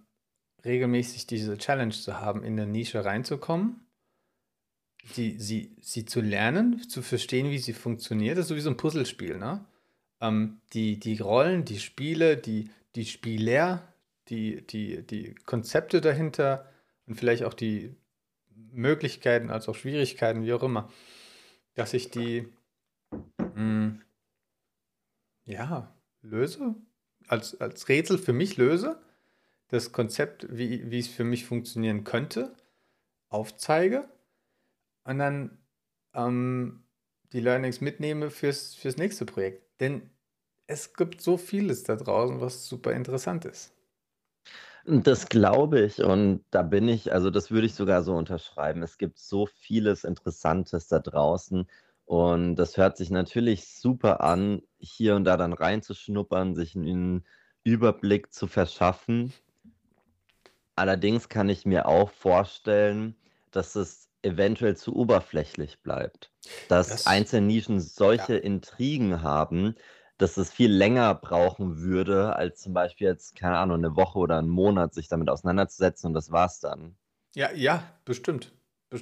[0.63, 3.79] regelmäßig diese Challenge zu haben, in der Nische reinzukommen,
[5.15, 8.37] die, sie, sie zu lernen, zu verstehen, wie sie funktioniert.
[8.37, 9.65] Das ist sowieso ein Puzzlespiel, ne?
[10.19, 13.93] Ähm, die, die Rollen, die Spiele, die, die Spieler,
[14.27, 16.69] die, die, die Konzepte dahinter
[17.07, 17.95] und vielleicht auch die
[18.71, 20.89] Möglichkeiten als auch Schwierigkeiten, wie auch immer,
[21.73, 22.47] dass ich die
[23.55, 23.99] mh,
[25.45, 26.75] ja, löse,
[27.27, 29.01] als, als Rätsel für mich löse,
[29.67, 32.55] das Konzept, wie, wie es für mich funktionieren könnte,
[33.29, 34.09] aufzeige
[35.03, 35.57] und dann
[36.13, 36.83] ähm,
[37.31, 39.63] die Learnings mitnehme fürs, fürs nächste Projekt.
[39.79, 40.09] Denn
[40.67, 43.73] es gibt so vieles da draußen, was super interessant ist.
[44.85, 48.81] Das glaube ich und da bin ich, also das würde ich sogar so unterschreiben.
[48.83, 51.67] Es gibt so vieles Interessantes da draußen
[52.05, 57.25] und das hört sich natürlich super an, hier und da dann reinzuschnuppern, sich einen
[57.63, 59.33] Überblick zu verschaffen.
[60.75, 63.15] Allerdings kann ich mir auch vorstellen,
[63.51, 66.33] dass es eventuell zu oberflächlich bleibt.
[66.67, 69.75] Dass Das, einzelne Nischen ja, solche Intrigen haben,
[70.21, 74.37] dass es viel länger brauchen würde, als zum Beispiel jetzt, keine Ahnung, eine Woche oder
[74.39, 76.97] einen Monat sich damit auseinanderzusetzen und das war's dann.
[77.35, 78.53] ja, ja, bestimmt,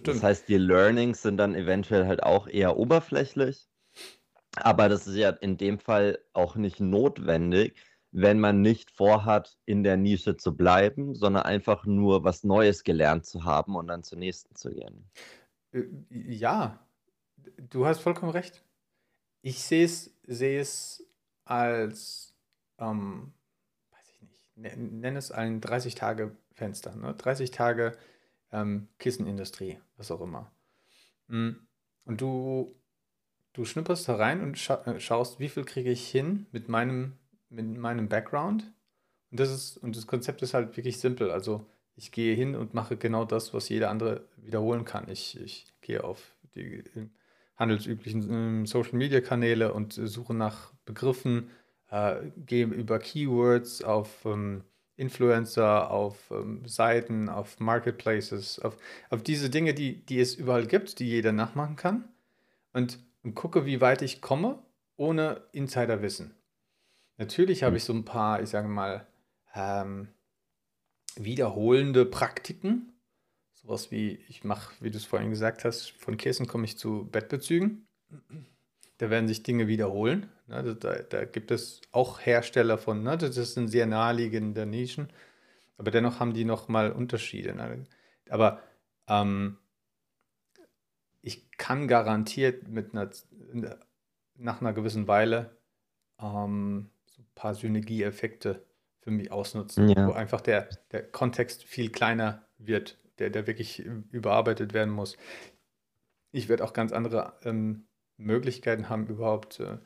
[0.03, 0.23] Das bestimmt.
[0.23, 3.69] heißt, die Learnings sind dann eventuell halt auch eher oberflächlich,
[4.57, 7.77] aber das ist ja in dem Fall auch nicht notwendig,
[8.11, 13.25] wenn man nicht vorhat, in der Nische zu bleiben, sondern einfach nur was Neues gelernt
[13.25, 15.11] zu haben und dann zur nächsten zu gehen.
[15.71, 16.87] Äh, Ja,
[17.57, 18.63] du hast vollkommen recht.
[19.43, 21.08] Ich sehe es, sehe es
[21.49, 22.33] als,
[22.79, 23.33] ähm,
[23.91, 27.13] weiß ich nicht, ne- nenn es ein 30-Tage-Fenster, ne?
[27.15, 27.97] 30 Tage
[28.51, 30.51] ähm, Kissenindustrie, was auch immer.
[31.27, 31.51] Mm,
[32.05, 32.75] Und du,
[33.53, 37.13] du schnupperst da rein und scha äh, schaust, wie viel kriege ich hin mit meinem,
[37.49, 38.63] mit meinem Background.
[39.31, 41.31] Und das ist, und das Konzept ist halt wirklich simpel.
[41.31, 45.09] Also ich gehe hin und mache genau das, was jeder andere wiederholen kann.
[45.09, 46.83] Ich, ich gehe auf die
[47.59, 51.51] handelsüblichen Social Media Kanäle und äh, suche nach Begriffen,
[51.91, 54.63] äh, gehe über Keywords auf ähm,
[54.95, 58.77] Influencer, auf ähm, Seiten, auf Marketplaces, auf,
[59.09, 62.05] auf diese Dinge, die, die es überall gibt, die jeder nachmachen kann
[62.73, 64.59] und, und gucke, wie weit ich komme,
[64.97, 66.35] ohne Insiderwissen.
[67.17, 67.77] Natürlich habe Hm.
[67.77, 69.05] ich so ein paar, ich sage mal,
[69.53, 70.09] ähm,
[71.15, 72.93] wiederholende Praktiken.
[73.61, 77.09] Sowas wie, ich mache, wie du es vorhin gesagt hast, von Kissen komme ich zu
[77.11, 77.87] Bettbezügen.
[78.97, 80.29] Da werden sich Dinge wiederholen.
[80.47, 80.75] Ne?
[80.75, 83.17] Da, da, gibt es auch Hersteller von, ne?
[83.17, 85.09] das sind sehr naheliegende Nischen,
[85.77, 87.53] aber dennoch haben die nochmal Unterschiede.
[87.53, 87.83] Ne?
[88.29, 88.61] Aber
[89.07, 89.57] ähm,
[91.21, 93.09] ich kann garantiert mit einer,
[94.35, 95.57] nach einer gewissen Weile
[96.17, 98.65] ähm, so ein paar Synergieeffekte
[99.01, 100.11] für mich ausnutzen, wo Ja.
[100.13, 105.17] einfach der, der Kontext viel kleiner wird, der, der wirklich überarbeitet werden muss.
[106.31, 109.77] Ich werde auch ganz andere ähm, Möglichkeiten haben, überhaupt äh,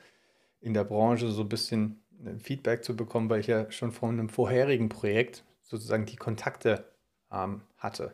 [0.59, 4.11] in der Branche so ein bisschen äh, Feedback zu bekommen, weil ich ja schon von
[4.11, 6.85] einem vorherigen Projekt sozusagen die Kontakte
[7.31, 8.13] ähm, hatte.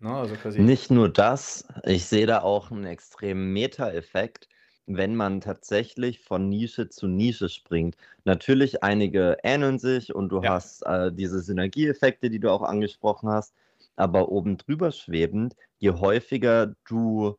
[0.00, 0.14] Ne?
[0.14, 4.48] Also Nicht nur das, ich sehe da auch einen extremen Meta-Effekt,
[4.86, 7.96] wenn man tatsächlich von Nische zu Nische springt.
[8.24, 13.30] Natürlich, einige ähneln sich und du ja, hast äh, diese Synergieeffekte, die du auch angesprochen
[13.30, 13.54] hast,
[13.96, 17.36] aber oben drüber schwebend, je häufiger du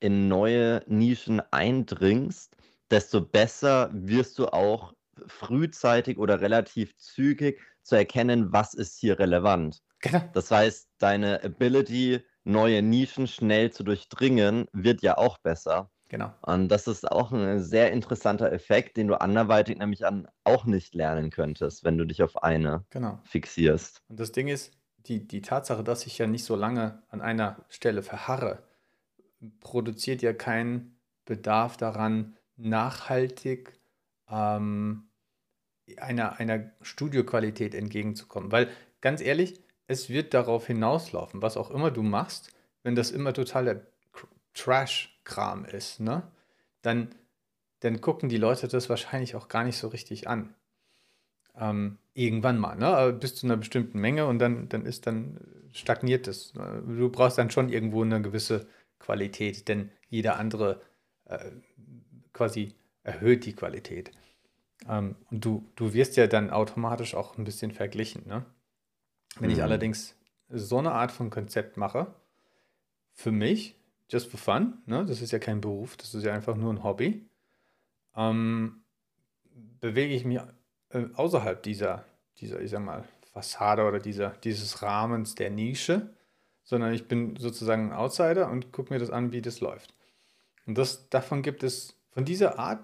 [0.00, 2.56] in neue Nischen eindringst,
[2.90, 4.94] desto besser wirst du auch
[5.26, 9.80] frühzeitig oder relativ zügig zu erkennen, was ist hier relevant.
[10.00, 15.90] genau, Das heißt, deine Ability, neue Nischen schnell zu durchdringen, wird ja auch besser.
[16.08, 16.34] genau.
[16.42, 20.94] Und das ist auch ein sehr interessanter Effekt, den du anderweitig nämlich an auch nicht
[20.94, 23.22] lernen könntest, wenn du dich auf eine Genau.
[23.24, 24.02] fixierst.
[24.08, 24.72] Und das Ding ist,
[25.06, 28.62] die, die Tatsache, dass ich ja nicht so lange an einer Stelle verharre,
[29.60, 33.78] produziert ja keinen Bedarf daran, nachhaltig
[34.30, 35.04] ähm,
[35.96, 38.52] einer, einer Studioqualität entgegenzukommen.
[38.52, 43.32] Weil ganz ehrlich, es wird darauf hinauslaufen, was auch immer du machst, wenn das immer
[43.32, 43.80] totaler
[44.54, 46.22] Trash-Kram ist, ne?
[46.82, 47.14] Dann,
[47.80, 50.54] dann gucken die Leute das wahrscheinlich auch gar nicht so richtig an.
[51.56, 53.12] Ähm, irgendwann mal, ne?
[53.12, 55.40] bis zu einer bestimmten Menge und dann, dann ist dann
[55.72, 56.52] stagniert es.
[56.52, 58.66] Du brauchst dann schon irgendwo eine gewisse
[58.98, 60.82] Qualität, denn jeder andere
[61.24, 61.50] äh,
[62.32, 64.12] quasi erhöht die Qualität.
[64.88, 68.26] Ähm, und du, du wirst ja dann automatisch auch ein bisschen verglichen.
[68.26, 68.44] Ne?
[69.38, 69.56] Wenn mhm.
[69.56, 70.16] ich allerdings
[70.48, 72.14] so eine Art von Konzept mache,
[73.14, 73.76] für mich,
[74.10, 75.04] just for fun, ne?
[75.06, 77.26] das ist ja kein Beruf, das ist ja einfach nur ein Hobby,
[78.14, 78.82] ähm,
[79.80, 80.40] bewege ich mich
[80.92, 82.04] äh, außerhalb dieser,
[82.38, 86.10] dieser, ich sag mal, Fassade oder dieser, dieses Rahmens der Nische,
[86.64, 89.94] sondern ich bin sozusagen ein Outsider und gucke mir das an, wie das läuft.
[90.66, 92.80] Und das, davon gibt es, von dieser Art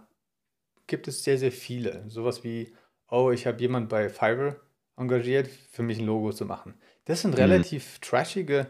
[0.86, 2.08] gibt es sehr, sehr viele.
[2.08, 2.74] Sowas wie,
[3.10, 4.56] oh, ich habe jemand bei Fiverr
[4.96, 6.74] engagiert, für mich ein Logo zu machen.
[7.04, 7.36] Das sind mhm.
[7.36, 8.68] relativ trashige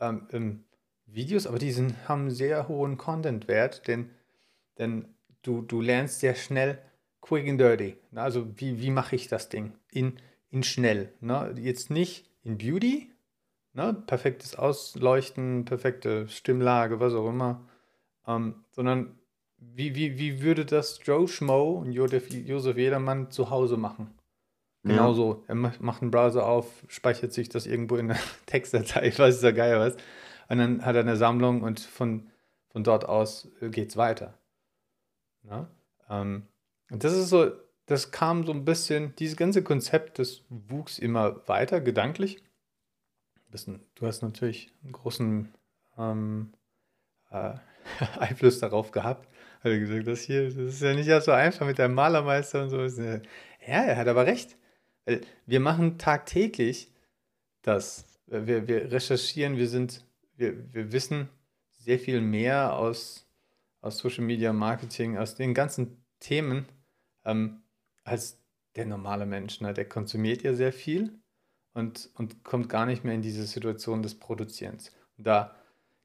[0.00, 0.64] ähm, ähm,
[1.06, 4.10] Videos, aber die sind, haben sehr hohen Content-Wert, denn,
[4.78, 6.78] denn du, du lernst sehr schnell
[7.20, 7.96] quick and dirty.
[8.10, 8.22] Ne?
[8.22, 10.18] Also wie, wie mache ich das Ding in,
[10.50, 11.12] in schnell.
[11.20, 11.54] Ne?
[11.56, 13.10] Jetzt nicht in Beauty,
[13.74, 13.94] ne?
[14.06, 17.66] perfektes Ausleuchten, perfekte Stimmlage, was auch immer,
[18.26, 19.18] ähm, sondern
[19.58, 24.14] wie, wie, wie würde das Joe Schmo und Josef, Josef Jedermann zu Hause machen?
[24.82, 25.44] Genauso.
[25.46, 25.54] Ja.
[25.54, 29.50] Er macht einen Browser auf, speichert sich das irgendwo in einer Textdatei, ich weiß ja
[29.50, 29.96] geil was.
[30.48, 32.30] Und dann hat er eine Sammlung und von,
[32.70, 34.34] von dort aus geht es weiter.
[35.44, 35.68] Ja?
[36.08, 36.46] Ähm,
[36.90, 37.52] und das ist so,
[37.86, 42.42] das kam so ein bisschen, dieses ganze Konzept, das wuchs immer weiter, gedanklich.
[43.96, 45.52] Du hast natürlich einen großen
[45.98, 46.52] ähm,
[47.30, 47.54] äh,
[48.18, 49.28] Einfluss darauf gehabt.
[49.60, 52.70] Hat er gesagt, das hier, das ist ja nicht so einfach mit deinem Malermeister und
[52.70, 52.78] so.
[52.80, 53.20] Ja,
[53.66, 54.56] er hat aber recht.
[55.46, 56.92] Wir machen tagtäglich
[57.62, 58.06] das.
[58.26, 60.04] Wir, wir recherchieren, wir sind,
[60.36, 61.28] wir, wir wissen
[61.78, 63.26] sehr viel mehr aus,
[63.80, 66.66] aus Social Media Marketing, aus den ganzen Themen,
[67.30, 67.62] ähm,
[68.04, 68.40] als
[68.76, 69.60] der normale Mensch.
[69.60, 69.74] Ne?
[69.74, 71.18] Der konsumiert ja sehr viel
[71.74, 74.92] und, und kommt gar nicht mehr in diese Situation des Produzierens.
[75.16, 75.54] Da,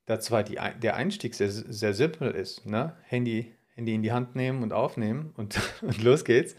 [0.05, 2.95] da zwar die, der Einstieg sehr, sehr simpel ist, ne?
[3.03, 6.55] Handy, Handy in die Hand nehmen und aufnehmen und, und los geht's.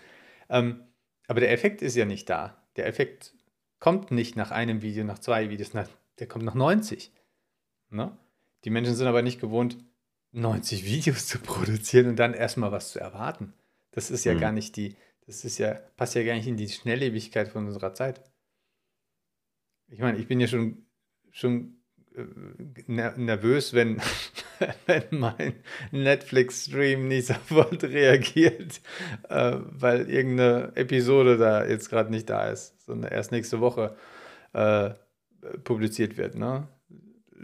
[0.49, 0.83] Ähm,
[1.29, 2.57] aber der Effekt ist ja nicht da.
[2.77, 3.35] Der Effekt
[3.79, 7.13] kommt nicht nach einem Video, nach zwei Videos, nach, der kommt nach 90.
[7.91, 8.17] Ne?
[8.65, 9.77] Die Menschen sind aber nicht gewohnt,
[10.33, 13.55] 90 Videos zu produzieren und dann erstmal was zu erwarten.
[13.97, 14.41] Das ist ja mhm.
[14.41, 14.95] gar nicht die,
[15.27, 18.21] das ist ja, passt ja gar nicht in die Schnelllebigkeit von unserer Zeit.
[19.89, 20.85] Ich meine, ich bin ja schon,
[21.31, 21.79] schon
[22.15, 23.99] äh, nervös, wenn,
[24.87, 25.55] wenn mein
[25.93, 28.83] Netflix-Stream nicht sofort reagiert,
[29.31, 33.97] äh, weil irgendeine Episode da jetzt gerade nicht da ist, sondern erst nächste Woche
[34.53, 34.91] äh,
[35.65, 36.35] publiziert wird.
[36.35, 36.69] Ne?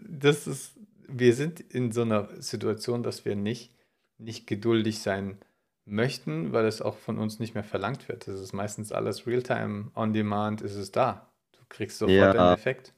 [0.06, 3.74] Das ist, wir sind in so einer Situation, dass wir nicht,
[4.18, 5.38] nicht geduldig sein
[5.84, 8.28] möchten, weil es auch von uns nicht mehr verlangt wird.
[8.28, 11.32] Das ist meistens alles Realtime, On-Demand ist es da.
[11.52, 12.32] Du kriegst sofort ja.
[12.32, 12.94] den Effekt.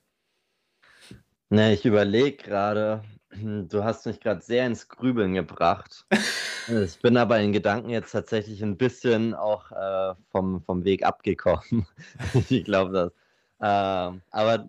[1.51, 6.07] Ne, ich überlege gerade, du hast mich gerade sehr ins Grübeln gebracht.
[6.69, 11.87] ich bin aber in Gedanken jetzt tatsächlich ein bisschen auch äh, vom, vom Weg abgekommen.
[12.49, 13.13] ich glaube das.
[13.61, 14.69] Äh, aber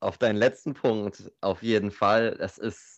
[0.00, 2.93] auf deinen letzten Punkt auf jeden Fall, es ist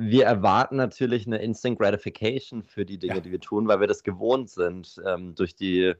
[0.00, 3.20] wir erwarten natürlich eine Instant Gratification für die Dinge, ja.
[3.20, 5.94] die wir tun, weil wir das gewohnt sind ähm, durch die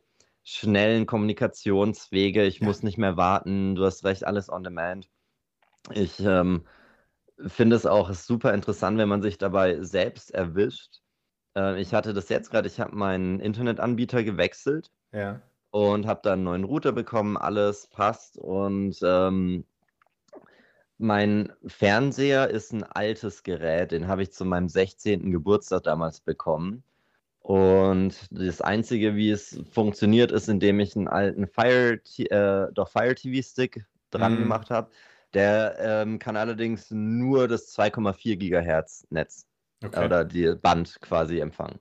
[0.44, 2.44] schnellen Kommunikationswege.
[2.44, 2.66] Ich ja.
[2.66, 3.74] muss nicht mehr warten.
[3.74, 5.08] Du hast recht, alles on demand.
[5.92, 6.64] Ich ähm,
[7.46, 11.00] finde es auch super interessant, wenn man sich dabei selbst erwischt.
[11.56, 15.40] Äh, ich hatte das jetzt gerade, ich habe meinen Internetanbieter gewechselt ja.
[15.70, 19.64] und habe dann einen neuen Router bekommen, alles passt und ähm,
[20.98, 25.30] mein Fernseher ist ein altes Gerät, den habe ich zu meinem 16.
[25.30, 26.82] Geburtstag damals bekommen.
[27.40, 33.14] Und das Einzige, wie es funktioniert, ist, indem ich einen alten Fire, äh, doch Fire
[33.14, 34.38] TV Stick dran mhm.
[34.40, 34.90] gemacht habe.
[35.34, 39.46] Der ähm, kann allerdings nur das 2,4 Gigahertz Netz
[39.84, 40.04] okay.
[40.04, 41.78] oder die Band quasi empfangen.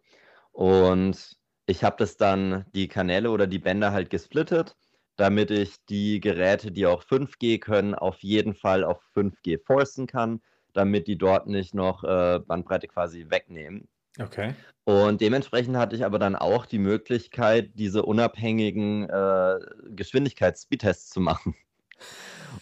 [0.51, 4.75] Und ich habe das dann, die Kanäle oder die Bänder halt gesplittet
[5.17, 10.41] damit ich die Geräte, die auch 5G können, auf jeden Fall auf 5G forcen kann,
[10.73, 13.87] damit die dort nicht noch äh, Bandbreite quasi wegnehmen.
[14.19, 14.53] Okay.
[14.85, 21.55] Und dementsprechend hatte ich aber dann auch die Möglichkeit, diese unabhängigen äh, Geschwindigkeits-Speedtests zu machen.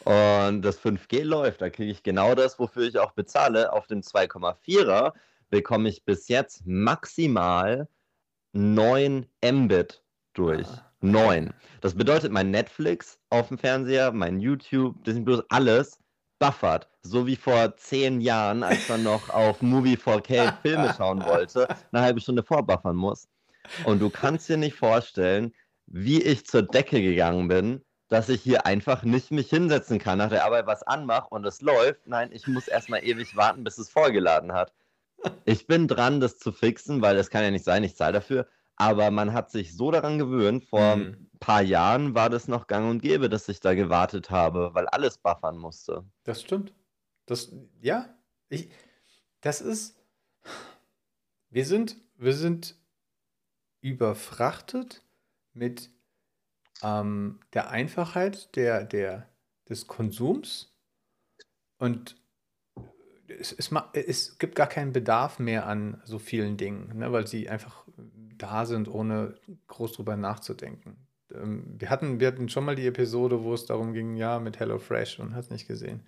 [0.03, 3.71] Und das 5G läuft, da kriege ich genau das, wofür ich auch bezahle.
[3.71, 5.13] Auf dem 2,4er
[5.49, 7.87] bekomme ich bis jetzt maximal
[8.53, 10.67] 9 Mbit durch.
[10.67, 10.94] Ah.
[11.11, 11.53] Neun.
[11.81, 15.99] Das bedeutet, mein Netflix auf dem Fernseher, mein YouTube, Disney Plus, alles
[16.39, 16.89] buffert.
[17.01, 22.01] So wie vor zehn Jahren, als man noch auf Movie 4K Filme schauen wollte, eine
[22.01, 23.27] halbe Stunde vorbuffern muss.
[23.85, 25.53] Und du kannst dir nicht vorstellen,
[25.87, 30.29] wie ich zur Decke gegangen bin, dass ich hier einfach nicht mich hinsetzen kann, nach
[30.29, 32.07] der Arbeit was anmache und es läuft.
[32.07, 34.73] Nein, ich muss erstmal ewig warten, bis es vorgeladen hat.
[35.45, 38.47] Ich bin dran, das zu fixen, weil es kann ja nicht sein, ich zahle dafür.
[38.77, 41.01] Aber man hat sich so daran gewöhnt, vor mhm.
[41.03, 44.87] ein paar Jahren war das noch gang und gäbe, dass ich da gewartet habe, weil
[44.87, 46.03] alles buffern musste.
[46.23, 46.73] Das stimmt.
[47.25, 48.09] Das, ja,
[48.49, 48.69] ich,
[49.41, 49.97] das ist,
[51.49, 52.75] wir sind, wir sind
[53.81, 55.03] überfrachtet
[55.53, 55.89] mit
[56.83, 59.29] ähm, der Einfachheit der, der,
[59.69, 60.75] des Konsums
[61.77, 62.15] und
[63.27, 67.49] es, es, es, gibt gar keinen Bedarf mehr an so vielen Dingen, ne, weil sie
[67.49, 67.85] einfach
[68.37, 69.35] da sind, ohne
[69.67, 70.97] groß drüber nachzudenken.
[71.33, 74.59] Ähm, wir, hatten, wir hatten schon mal die Episode, wo es darum ging, ja, mit
[74.59, 76.05] HelloFresh und hast nicht gesehen.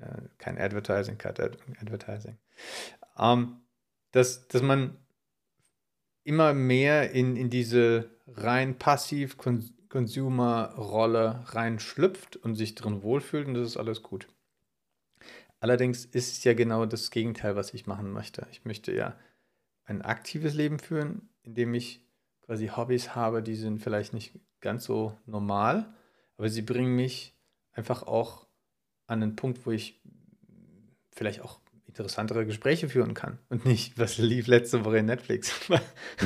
[0.00, 2.38] Äh, kein Advertising, kein Ad Advertising.
[3.18, 3.60] Ähm,
[4.12, 4.96] dass, dass man
[6.24, 9.36] immer mehr in, in diese rein passiv
[9.88, 14.28] Consumer-Rolle reinschlüpft und sich drin wohlfühlt und das ist alles gut.
[15.60, 18.46] Allerdings ist es ja genau das Gegenteil, was ich machen möchte.
[18.50, 19.14] Ich möchte ja
[19.90, 22.06] ein aktives Leben führen, in dem ich
[22.46, 25.92] quasi Hobbys habe, die sind vielleicht nicht ganz so normal,
[26.36, 27.36] aber sie bringen mich
[27.72, 28.46] einfach auch
[29.06, 30.00] an einen Punkt, wo ich
[31.10, 35.52] vielleicht auch interessantere Gespräche führen kann und nicht, was lief letzte Woche in Netflix.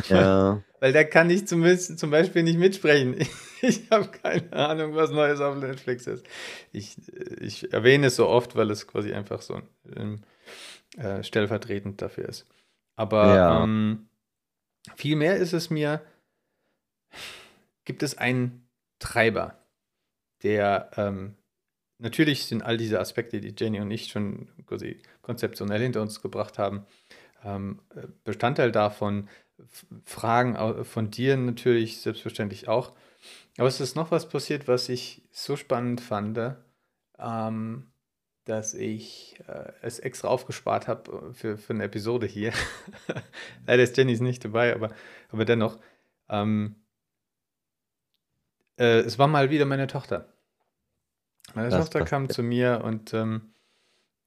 [0.08, 0.62] Ja.
[0.80, 3.14] Weil da kann ich zum, zum Beispiel nicht mitsprechen.
[3.18, 3.30] Ich,
[3.62, 6.26] ich habe keine Ahnung, was Neues auf Netflix ist.
[6.72, 6.96] Ich,
[7.40, 9.62] ich erwähne es so oft, weil es quasi einfach so
[9.96, 10.20] ähm,
[10.98, 12.46] äh, stellvertretend dafür ist.
[12.96, 13.64] Aber ja.
[13.64, 14.08] ähm,
[14.96, 16.00] vielmehr ist es mir,
[17.84, 19.58] gibt es einen Treiber,
[20.42, 21.36] der ähm,
[21.98, 26.58] natürlich sind all diese Aspekte, die Jenny und ich schon quasi konzeptionell hinter uns gebracht
[26.58, 26.86] haben,
[27.44, 27.80] ähm,
[28.24, 29.28] Bestandteil davon.
[30.04, 32.92] Fragen von dir natürlich selbstverständlich auch.
[33.56, 36.56] Aber es ist noch was passiert, was ich so spannend fand,
[37.18, 37.92] ähm,
[38.44, 42.52] dass ich äh, es extra aufgespart habe für, für eine Episode hier.
[43.66, 44.90] Leider ist Jenny nicht dabei, aber,
[45.30, 45.78] aber dennoch.
[46.28, 46.76] Ähm,
[48.76, 50.28] äh, es war mal wieder meine Tochter.
[51.54, 53.52] Meine das Tochter kam zu mir und, ähm,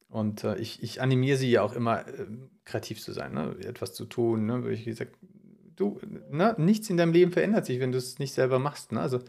[0.10, 2.25] und äh, ich, ich animiere sie ja auch immer, äh,
[2.65, 3.56] kreativ zu sein, ne?
[3.62, 4.45] etwas zu tun.
[4.45, 4.69] Ne?
[4.71, 5.15] Ich gesagt,
[5.75, 5.99] du,
[6.30, 6.56] ne?
[6.58, 8.91] nichts in deinem Leben verändert sich, wenn du es nicht selber machst.
[8.91, 9.01] Ne?
[9.01, 9.19] Also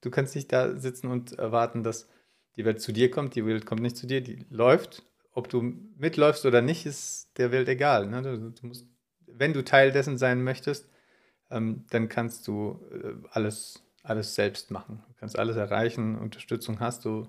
[0.00, 2.08] du kannst nicht da sitzen und erwarten, dass
[2.58, 5.04] die Welt zu dir kommt, die Welt kommt nicht zu dir, die läuft.
[5.32, 5.62] Ob du
[5.96, 8.08] mitläufst oder nicht, ist der Welt egal.
[8.08, 8.20] Ne?
[8.20, 8.86] Du, du musst,
[9.26, 10.90] wenn du Teil dessen sein möchtest,
[11.50, 15.04] ähm, dann kannst du äh, alles, alles selbst machen.
[15.06, 17.28] Du kannst alles erreichen, Unterstützung hast du.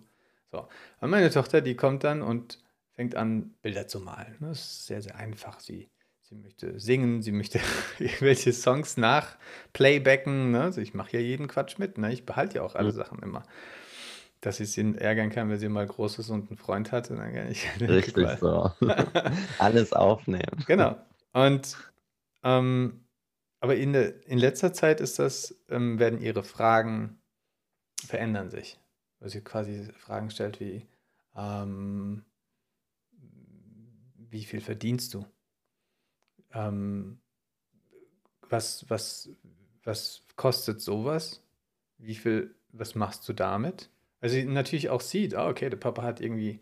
[0.52, 0.68] So.
[1.00, 2.60] Und meine Tochter, die kommt dann und
[2.96, 4.36] fängt an, Bilder zu malen.
[4.40, 5.60] Das ist sehr, sehr einfach.
[5.60, 7.60] Sie, sie möchte singen, sie möchte
[8.00, 9.38] irgendwelche Songs nach
[9.74, 10.50] Playbacken.
[10.50, 10.64] Ne?
[10.64, 12.00] Also ich mache ja jeden Quatsch mit.
[12.00, 12.12] Ne?
[12.12, 12.92] Ich behalte ja auch alle.
[12.92, 13.44] Sachen immer
[14.42, 17.12] dass ich sie ärgern kann, wenn sie mal groß ist und einen Freund hat.
[17.12, 18.72] Und dann kann ich Richtig so.
[19.60, 20.64] Alles aufnehmen.
[20.66, 20.96] Genau.
[21.34, 21.78] Und
[22.44, 23.06] ähm,
[23.60, 27.22] aber in, der, in letzter Zeit ist das, ähm, werden ihre Fragen
[28.06, 28.80] verändern sich.
[29.20, 30.88] Weil sie quasi Fragen stellt wie,
[31.36, 32.24] ähm,
[34.16, 35.26] wie viel verdienst du?
[36.52, 37.20] Ähm,
[38.50, 39.30] was, was,
[39.84, 41.44] was kostet sowas?
[41.98, 43.90] Wie viel, was machst du damit?
[44.22, 46.62] Sie natürlich auch sieht, ah, okay, der Papa hat irgendwie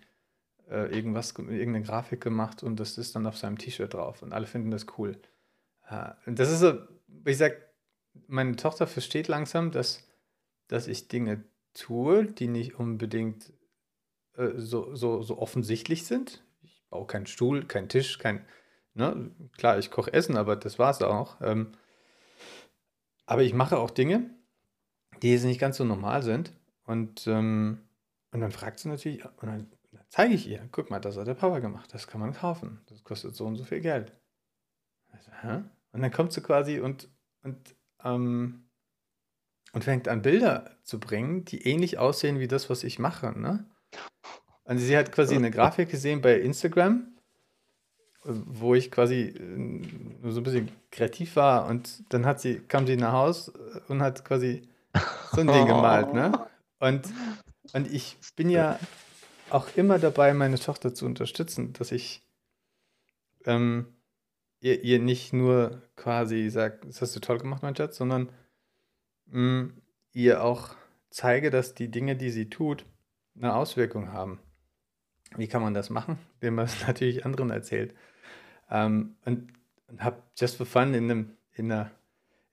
[0.70, 4.46] äh, irgendwas, irgendeine Grafik gemacht und das ist dann auf seinem T-Shirt drauf und alle
[4.46, 5.20] finden das cool.
[5.90, 6.74] Äh, das ist so,
[7.26, 7.58] ich sag,
[8.28, 10.08] meine Tochter versteht langsam, dass,
[10.68, 11.44] dass ich Dinge
[11.74, 13.54] tue, die nicht unbedingt
[14.36, 16.44] äh, so, so, so offensichtlich sind.
[16.62, 18.46] Ich baue keinen Stuhl, keinen Tisch, kein,
[18.94, 19.32] ne?
[19.58, 21.38] klar, ich koche Essen, aber das war es auch.
[21.42, 21.74] Ähm,
[23.26, 24.30] aber ich mache auch Dinge,
[25.22, 26.54] die jetzt nicht ganz so normal sind.
[26.88, 27.84] Und, ähm,
[28.32, 31.28] und dann fragt sie natürlich, und dann, dann zeige ich ihr, guck mal, das hat
[31.28, 34.14] der Papa gemacht, das kann man kaufen, das kostet so und so viel Geld.
[35.12, 35.64] Also, hä?
[35.92, 37.10] Und dann kommt sie quasi und,
[37.44, 38.70] und, ähm,
[39.74, 43.38] und fängt an, Bilder zu bringen, die ähnlich aussehen wie das, was ich mache.
[43.38, 43.66] Ne?
[44.64, 47.08] Also sie hat quasi eine Grafik gesehen bei Instagram,
[48.24, 49.42] wo ich quasi äh,
[50.22, 53.54] nur so ein bisschen kreativ war und dann hat sie, kam sie nach Hause
[53.88, 54.62] und hat quasi
[55.32, 56.48] so ein Ding gemalt, ne?
[56.80, 57.08] Und,
[57.74, 58.80] und ich bin ja
[59.50, 62.22] auch immer dabei, meine Tochter zu unterstützen, dass ich
[63.46, 63.88] ähm,
[64.60, 68.30] ihr, ihr nicht nur quasi sage, das hast du toll gemacht, mein Schatz, sondern
[69.28, 69.82] mh, mm,
[70.14, 70.76] ihr auch
[71.10, 72.86] zeige, dass die Dinge, die sie tut,
[73.36, 74.40] eine Auswirkung haben.
[75.36, 76.18] Wie kann man das machen?
[76.36, 77.96] Indem man es natürlich anderen erzählt.
[78.70, 79.52] Ähm, und
[79.88, 81.92] und habe just for fun in einem, in, einer,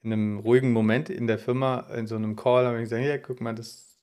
[0.02, 3.18] in einem ruhigen Moment in der Firma, in so einem Call, habe ich gesagt, ja,
[3.18, 3.93] guck mal, das,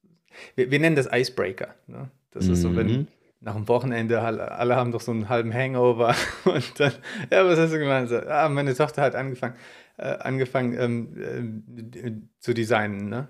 [0.55, 1.75] wir, wir nennen das Icebreaker.
[1.88, 2.09] Ne?
[2.32, 3.07] Das ist so, wenn Mhm.
[3.41, 6.15] nach dem Wochenende alle, haben doch so einen halben Hangover
[6.45, 6.93] und dann,
[7.32, 8.09] ja, was hast du gemacht?
[8.09, 9.55] So, ah, meine Tochter hat angefangen,
[9.97, 13.27] äh, angefangen ähm, äh, zu designen, ne?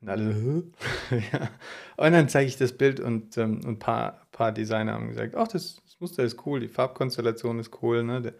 [0.00, 0.30] Und alle,
[1.10, 1.50] ja.
[1.96, 5.48] Und dann zeige ich das Bild und ähm, ein paar, paar Designer haben gesagt, ach,
[5.48, 8.20] das, das Muster ist cool, die Farbkonstellation ist cool, ne?
[8.20, 8.34] Der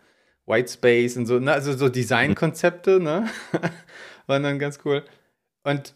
[0.47, 1.53] White Space und so, ne?
[1.53, 3.29] Also so Designkonzepte, ne?
[4.27, 5.05] Waren dann ganz cool.
[5.65, 5.95] Und,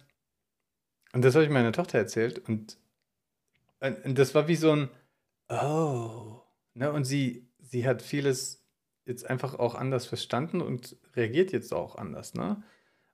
[1.17, 2.77] und das habe ich meiner Tochter erzählt und,
[3.81, 4.91] und, das war wie so ein,
[5.49, 6.43] oh,
[6.75, 6.93] ne?
[6.93, 8.67] Und sie, sie hat vieles
[9.07, 12.63] jetzt einfach auch anders verstanden und reagiert jetzt auch anders, ne?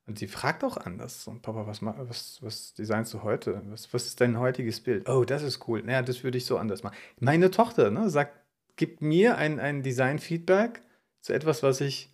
[0.08, 1.28] Und sie fragt auch anders.
[1.28, 3.62] Und Papa, was, was, was designst du heute?
[3.66, 5.08] Was, was ist dein heutiges Bild?
[5.08, 5.80] Oh, das ist cool.
[5.84, 6.96] Naja, das würde ich so anders machen.
[7.20, 8.36] Meine Tochter, ne, sagt,
[8.74, 10.82] gibt mir ein, ein Design-Feedback
[11.20, 12.12] zu etwas, was ich,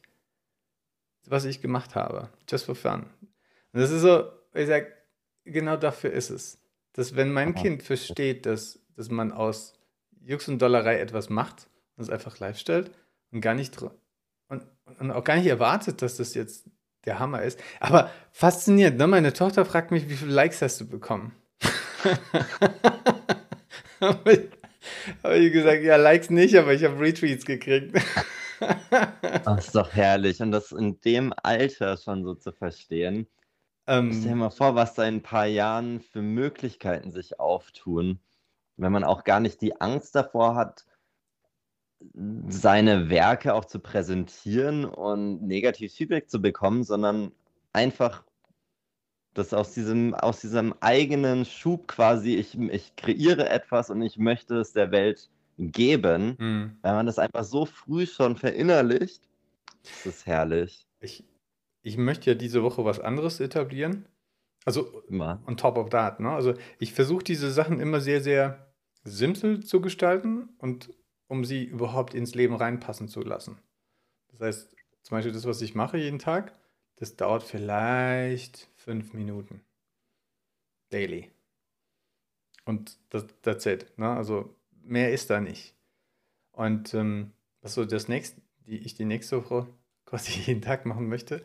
[1.25, 2.29] was ich gemacht habe.
[2.47, 3.07] Just for fun.
[3.73, 4.98] Und das ist so, ich sage,
[5.53, 6.59] genau dafür ist es.
[6.93, 7.63] Dass wenn mein Aha.
[7.63, 9.75] Kind versteht, dass, dass man aus
[10.25, 12.91] Jux und Dollerei etwas macht und es einfach live stellt
[13.31, 13.81] und gar nicht
[14.49, 14.63] und,
[14.99, 16.65] und auch gar nicht erwartet, dass das jetzt
[17.05, 17.61] der Hammer ist.
[17.81, 19.07] Aber faszinierend, ne?
[19.07, 21.33] Meine Tochter fragt mich, wie viele Likes hast du bekommen?
[24.01, 24.41] Habe ich,
[25.23, 27.97] hab ich gesagt, ja, Likes nicht, aber ich habe Retweets gekriegt.
[29.45, 30.41] Das ist doch herrlich.
[30.41, 33.29] Und das in dem Alter schon so zu verstehen.
[33.89, 38.21] Stell dir ähm, mal vor, was da in ein paar Jahren für Möglichkeiten sich auftun,
[38.77, 40.85] wenn man auch gar nicht die Angst davor hat,
[42.49, 47.33] seine Werke auch zu präsentieren und negatives Feedback zu bekommen, sondern
[47.73, 48.25] einfach
[49.33, 54.57] das aus diesem, aus diesem eigenen Schub quasi, ich, ich kreiere etwas und ich möchte
[54.59, 56.37] es der Welt geben.
[56.39, 56.77] hm.
[56.83, 59.23] Wenn man das einfach so früh schon verinnerlicht,
[59.83, 60.87] das ist herrlich.
[61.01, 61.25] ich,
[61.83, 64.07] ich möchte ja diese Woche was anderes etablieren.
[64.65, 65.43] Also Immer.
[65.47, 66.31] on top of that, ne?
[66.31, 68.73] Also ich versuche diese Sachen immer sehr, sehr
[69.05, 70.93] simpel zu gestalten und
[71.29, 73.59] um sie überhaupt ins Leben reinpassen zu lassen.
[74.29, 76.53] Das heißt, zum Beispiel das, was ich mache jeden Tag,
[76.97, 79.63] das dauert vielleicht fünf Minuten.
[80.91, 81.31] Daily.
[82.65, 83.87] Und das, that's it.
[83.97, 84.11] Ne?
[84.11, 85.75] Also mehr ist da nicht.
[86.53, 89.67] Und ähm, was so das nächste, die ich die nächste Woche
[90.05, 91.45] quasi jeden Tag machen möchte,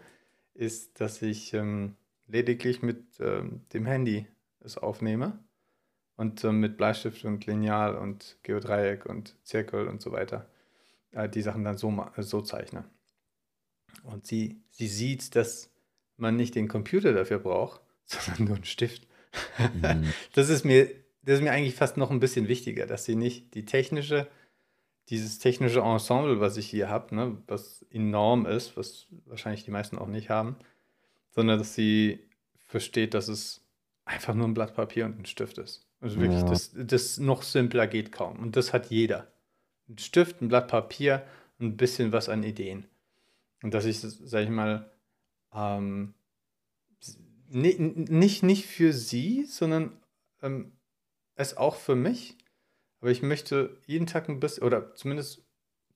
[0.54, 1.96] ist, dass ich ähm,
[2.28, 4.28] lediglich mit ähm, dem Handy
[4.60, 5.40] es aufnehme
[6.16, 10.48] und ähm, mit Bleistift und Lineal und Geodreieck und Zirkel und so weiter
[11.14, 12.84] äh, die Sachen dann so, äh, so zeichne.
[14.04, 15.70] Und sie, sie sieht, dass
[16.18, 19.08] man nicht den Computer dafür braucht, sondern nur einen Stift.
[19.58, 20.14] Mhm.
[20.34, 20.90] Das ist mir,
[21.22, 24.28] das ist mir eigentlich fast noch ein bisschen wichtiger, dass sie nicht die technische,
[25.10, 29.98] dieses technische Ensemble, was ich hier habe, ne, was enorm ist, was wahrscheinlich die meisten
[29.98, 30.56] auch nicht haben,
[31.32, 32.20] sondern dass sie
[32.58, 33.66] versteht, dass es
[34.06, 35.88] einfach nur ein Blatt Papier und ein Stift ist.
[36.00, 36.50] Also wirklich, Ja.
[36.50, 38.40] das, das noch simpler geht kaum.
[38.40, 39.32] Und das hat jeder.
[39.90, 41.26] Ein Stift, ein Blatt Papier
[41.60, 42.86] ein bisschen was an Ideen.
[43.62, 44.92] Und dass ich, sag ich mal,
[45.54, 46.14] ähm,
[47.50, 49.98] ni- nicht, nicht für sie, sondern
[50.42, 50.74] ähm,
[51.36, 52.38] es auch für mich.
[53.04, 55.46] Aber ich möchte jeden Tag ein bisschen, oder zumindest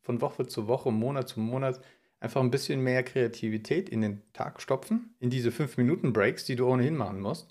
[0.01, 1.79] von Woche zu Woche, Monat zu Monat,
[2.19, 6.97] einfach ein bisschen mehr Kreativität in den Tag stopfen, in diese 5-Minuten-Breaks, die du ohnehin
[6.97, 7.47] machen musst,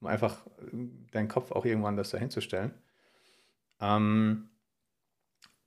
[0.00, 2.72] um einfach äh, deinen Kopf auch irgendwo anders dahin.
[3.78, 4.48] Ähm,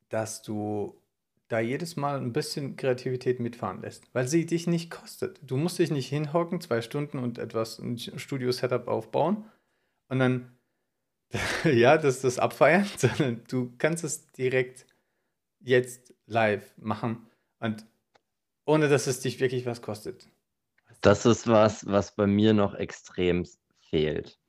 [0.10, 1.02] dass du
[1.48, 5.40] da jedes Mal ein bisschen Kreativität mitfahren lässt, weil sie dich nicht kostet.
[5.44, 9.46] Du musst dich nicht hinhocken, zwei Stunden und etwas, ein Studio-Setup aufbauen
[10.10, 10.59] und dann,
[11.64, 14.86] ja, das das abfeiern, sondern du kannst es direkt
[15.60, 17.28] jetzt live machen
[17.60, 17.86] und
[18.66, 20.28] ohne dass es dich wirklich was kostet.
[21.02, 23.46] Das ist was, was bei mir noch extrem
[23.90, 24.40] fehlt.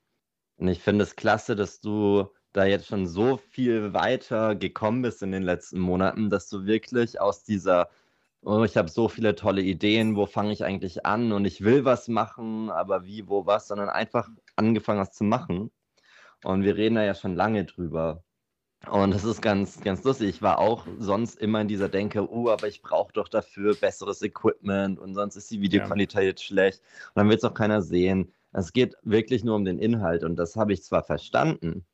[0.57, 5.23] Und ich finde es klasse, dass du da jetzt schon so viel weiter gekommen bist
[5.23, 7.89] in den letzten Monaten, dass du wirklich aus dieser,
[8.43, 11.85] oh, ich habe so viele tolle Ideen, wo fange ich eigentlich an und ich will
[11.85, 15.71] was machen, aber wie, wo, was, sondern einfach angefangen hast zu machen.
[16.45, 18.25] Und wir reden da ja schon lange drüber.
[18.89, 20.29] Und das ist ganz, ganz lustig.
[20.31, 24.23] Ich war auch sonst immer in dieser Denke, oh, aber ich brauche doch dafür besseres
[24.23, 28.33] Equipment und sonst ist die Videoqualität schlecht und dann will es auch keiner sehen.
[28.53, 31.85] Es geht wirklich nur um den Inhalt und das habe ich zwar verstanden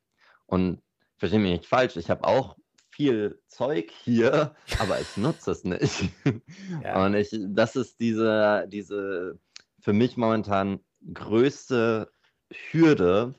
[0.45, 0.81] und
[1.17, 2.55] verstehe mich nicht falsch, ich habe auch
[2.89, 6.09] viel Zeug hier, aber ich nutze es nicht.
[6.83, 7.05] Ja.
[7.05, 9.39] Und ich, das ist diese, diese
[9.79, 10.79] für mich momentan
[11.13, 12.11] größte
[12.71, 13.35] Hürde,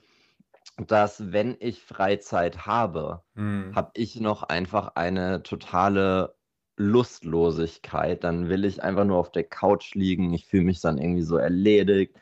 [0.78, 3.74] dass wenn ich Freizeit habe, Mhm.
[3.74, 6.34] habe ich noch einfach eine totale
[6.76, 8.22] Lustlosigkeit.
[8.24, 10.32] Dann will ich einfach nur auf der Couch liegen.
[10.32, 12.16] Ich fühle mich dann irgendwie so erledigt.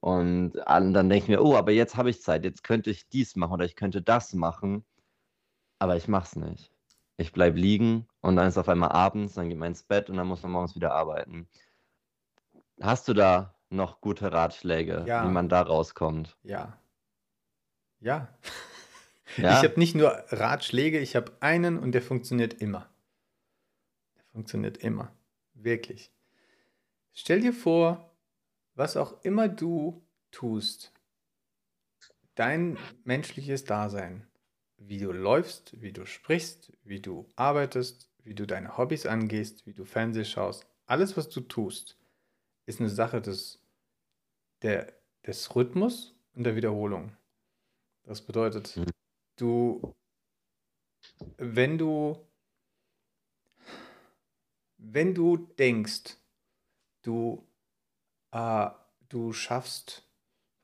[0.00, 2.44] Und dann denke ich mir, oh, aber jetzt habe ich Zeit.
[2.44, 4.84] Jetzt könnte ich dies machen oder ich könnte das machen.
[5.78, 6.70] Aber ich mache es nicht.
[7.16, 10.16] Ich bleibe liegen und dann ist auf einmal abends, dann geht man ins Bett und
[10.16, 11.46] dann muss man morgens wieder arbeiten.
[12.80, 15.24] Hast du da noch gute Ratschläge, Ja.
[15.24, 16.36] wie man da rauskommt?
[16.42, 16.78] Ja.
[18.02, 18.28] Ja.
[19.36, 19.58] Ja?
[19.58, 22.90] Ich habe nicht nur Ratschläge, ich habe einen und der funktioniert immer.
[24.16, 25.10] Der funktioniert immer.
[25.54, 26.12] Wirklich.
[27.14, 28.14] Stell dir vor,
[28.74, 30.92] was auch immer du tust,
[32.34, 34.26] dein menschliches Dasein,
[34.76, 39.74] wie du läufst, wie du sprichst, wie du arbeitest, wie du deine Hobbys angehst, wie
[39.74, 41.98] du Fernseh schaust, alles, was du tust,
[42.66, 43.60] ist eine Sache des,
[44.62, 44.92] der,
[45.26, 47.16] des Rhythmus und der Wiederholung.
[48.04, 48.86] Das bedeutet, Mhm.
[49.36, 49.94] du,
[51.38, 52.18] wenn du,
[54.78, 56.16] wenn du denkst,
[57.02, 57.46] du,
[58.32, 58.70] äh,
[59.08, 60.08] du schaffst,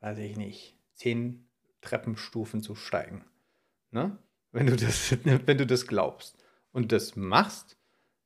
[0.01, 1.47] weiß ich nicht, zehn
[1.81, 3.25] Treppenstufen zu steigen,
[3.91, 4.17] ne?
[4.51, 5.11] Wenn du das,
[5.47, 7.77] wenn du das glaubst und das machst,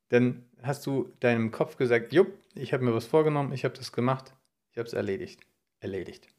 [0.10, 3.92] dann hast du deinem Kopf gesagt, jupp, ich habe mir was vorgenommen, ich habe das
[3.92, 4.34] gemacht,
[4.72, 5.46] ich habe es erledigt.
[5.80, 6.33] Erledigt.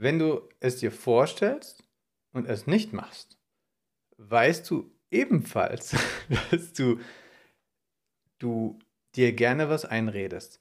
[0.00, 1.84] Wenn du es dir vorstellst
[2.32, 3.36] und es nicht machst,
[4.16, 5.94] weißt du ebenfalls,
[6.50, 6.98] dass du,
[8.38, 8.78] du
[9.14, 10.58] dir gerne was einredest.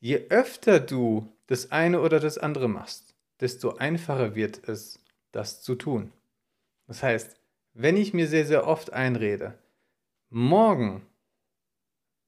[0.00, 4.98] Je öfter du das eine oder das andere machst, desto einfacher wird es,
[5.30, 6.12] das zu tun.
[6.88, 7.36] Das heißt,
[7.74, 9.56] wenn ich mir sehr, sehr oft einrede,
[10.30, 11.06] morgen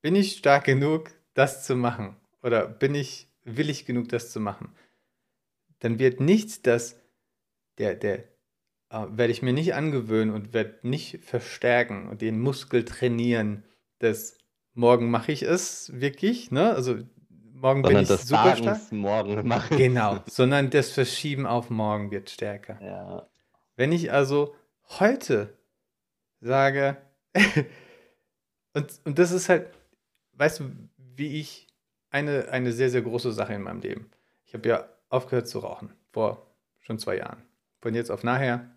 [0.01, 4.73] bin ich stark genug, das zu machen, oder bin ich willig genug, das zu machen,
[5.83, 6.97] dann wird nichts, das,
[7.79, 8.19] der, der,
[8.91, 13.65] äh, werde ich mir nicht angewöhnen und werde nicht verstärken und den Muskel trainieren,
[13.99, 14.39] dass
[14.75, 16.73] morgen mache ich es wirklich, ne?
[16.73, 16.99] Also
[17.53, 18.93] morgen bin Sondern ich das super stark.
[18.93, 19.77] Morgen machen.
[19.77, 22.81] Genau, sondern das Verschieben auf morgen wird stärker.
[22.81, 23.27] Ja.
[23.75, 24.55] Wenn ich also
[25.01, 25.59] heute
[26.41, 26.97] sage,
[28.73, 29.67] und, und das ist halt,
[30.35, 31.67] weißt du, wie ich
[32.11, 34.13] eine, eine sehr, sehr große Sache in meinem Leben.
[34.47, 37.43] Ich habe ja aufgehört zu rauchen, vor schon zwei Jahren.
[37.81, 38.77] Von jetzt auf nachher,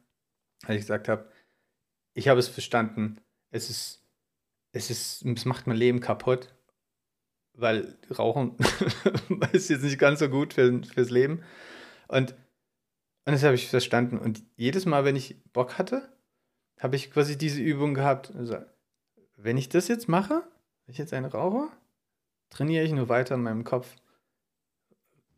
[0.64, 1.30] als ich gesagt habe,
[2.14, 3.22] ich habe es verstanden,
[3.52, 4.04] es ist,
[4.72, 6.54] es ist, es macht mein Leben kaputt,
[7.54, 8.58] weil Rauchen
[9.54, 11.44] ist jetzt nicht ganz so gut für, fürs Leben.
[12.08, 12.32] Und,
[13.26, 14.18] und das habe ich verstanden.
[14.18, 16.10] Und jedes Mal, wenn ich Bock hatte,
[16.80, 18.36] habe ich quasi diese Übung gehabt.
[18.36, 18.58] Also,
[19.38, 20.44] wenn ich das jetzt mache,
[20.86, 21.70] wenn ich jetzt eine rauche,
[22.50, 23.96] trainiere ich nur weiter in meinem Kopf.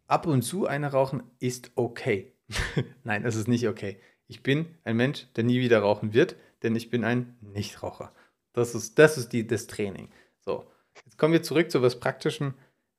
[0.07, 2.33] Ab und zu eine rauchen ist okay.
[3.03, 3.99] Nein, es ist nicht okay.
[4.27, 8.13] Ich bin ein Mensch, der nie wieder rauchen wird, denn ich bin ein Nichtraucher.
[8.53, 10.09] Das ist, das ist die, das Training.
[10.39, 10.65] So,
[11.05, 12.53] jetzt kommen wir zurück zu was Praktischen.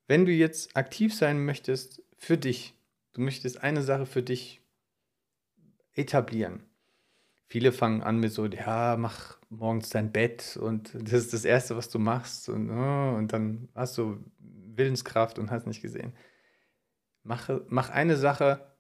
[0.07, 2.75] Wenn du jetzt aktiv sein möchtest für dich,
[3.15, 4.61] du möchtest eine Sache für dich
[5.95, 6.63] etablieren.
[7.47, 11.77] Viele fangen an mit so, ja, mach morgens dein Bett und das ist das Erste,
[11.77, 16.13] was du machst und, oh, und dann hast du Willenskraft und hast nicht gesehen.
[17.29, 18.73] Mach, mach eine Sache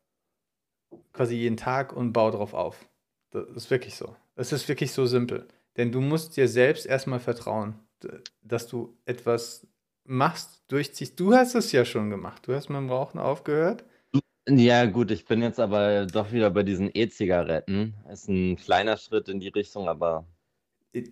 [1.12, 2.88] quasi jeden Tag und bau drauf auf.
[3.30, 4.16] Das ist wirklich so.
[4.36, 5.46] Das ist wirklich so simpel.
[5.76, 7.74] Denn du musst dir selbst erstmal vertrauen,
[8.40, 9.66] dass du etwas
[10.05, 11.20] machst, durchziehst.
[11.20, 12.49] Du hast es ja schon gemacht.
[12.49, 13.84] Du hast mit dem Rauchen aufgehört.
[14.49, 17.96] Ja, gut, ich bin jetzt aber doch wieder bei diesen E-Zigaretten.
[18.11, 20.26] Ist ein kleiner Schritt in die Richtung, aber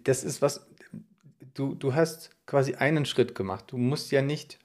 [0.04, 0.66] Das ist was,
[1.52, 3.66] du, du hast quasi einen Schritt gemacht.
[3.68, 4.58] Du musst ja nicht,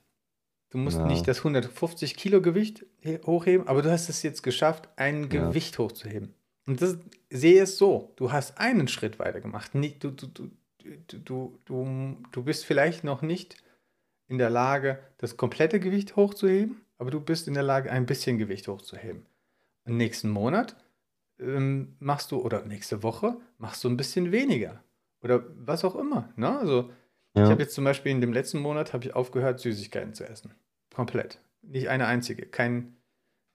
[0.72, 1.06] du musst Ja.
[1.06, 5.48] nicht das 150 Kilo Gewicht he- hochheben, aber du hast es jetzt geschafft, ein Ja.
[5.48, 6.34] Gewicht hochzuheben.
[6.68, 6.98] Und das
[7.30, 9.72] sehe es so, du hast einen Schritt weiter gemacht.
[9.74, 10.50] Du, du, du,
[11.08, 13.58] du, du, du, du bist vielleicht noch nicht
[14.28, 18.38] in der Lage, das komplette Gewicht hochzuheben, aber du bist in der Lage, ein bisschen
[18.38, 19.26] Gewicht hochzuheben.
[19.86, 20.76] Und nächsten Monat
[21.40, 24.84] ähm, machst du, oder nächste Woche machst du ein bisschen weniger.
[25.24, 26.30] Oder was auch immer.
[26.36, 26.58] Ne?
[26.60, 26.92] Also
[27.34, 27.50] ich ja.
[27.50, 30.54] habe jetzt zum Beispiel in dem letzten Monat habe ich aufgehört, Süßigkeiten zu essen.
[30.94, 31.40] Komplett.
[31.62, 32.46] Nicht eine einzige.
[32.46, 32.98] Kein,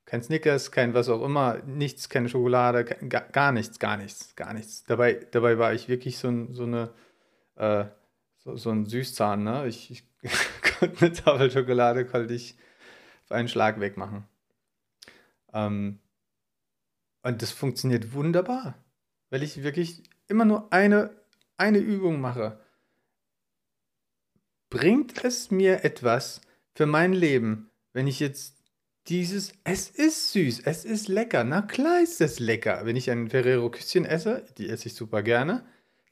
[0.04, 4.36] kein Snickers, kein was auch immer, nichts, keine Schokolade, kein, gar, gar nichts, gar nichts,
[4.36, 4.84] gar nichts.
[4.84, 6.90] Dabei, dabei war ich wirklich so, ein, so eine
[7.56, 7.86] äh,
[8.46, 9.66] so, so ein Süßzahn, ne?
[9.66, 10.04] Ich, ich
[10.78, 12.56] konnte eine Tafel Schokolade konnte ich
[13.24, 14.24] auf einen Schlag wegmachen.
[15.52, 15.98] Ähm,
[17.22, 18.76] und das funktioniert wunderbar,
[19.30, 21.10] weil ich wirklich immer nur eine,
[21.56, 22.60] eine Übung mache.
[24.70, 26.40] Bringt es mir etwas
[26.76, 28.54] für mein Leben, wenn ich jetzt
[29.08, 31.42] dieses, es ist süß, es ist lecker.
[31.42, 32.82] Na klar ist es lecker.
[32.84, 35.64] Wenn ich ein Ferrero-Küsschen esse, die esse ich super gerne,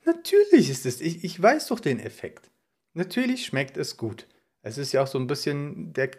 [0.06, 2.50] natürlich ist es, ich, ich weiß doch den Effekt.
[2.94, 4.26] Natürlich schmeckt es gut.
[4.62, 6.12] Es ist ja auch so ein bisschen der,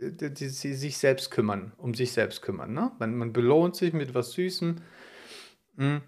[0.00, 2.72] der, die, sie sich selbst kümmern, um sich selbst kümmern.
[2.72, 2.90] Ne?
[2.98, 4.76] Man, man belohnt sich mit was Süßem.
[5.76, 6.00] Hm.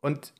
[0.00, 0.34] Und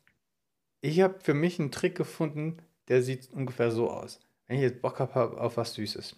[0.80, 4.20] ich habe für mich einen Trick gefunden, der sieht ungefähr so aus.
[4.46, 6.14] Wenn ich jetzt Bock habe auf was Süßes,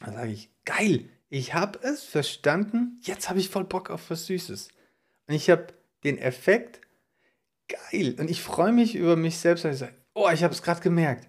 [0.00, 4.26] dann sage ich, geil, ich habe es verstanden, jetzt habe ich voll Bock auf was
[4.26, 4.68] Süßes.
[5.26, 5.68] Und ich habe
[6.04, 6.80] den Effekt,
[7.68, 10.62] geil, und ich freue mich über mich selbst, weil ich sage, oh, ich habe es
[10.62, 11.28] gerade gemerkt.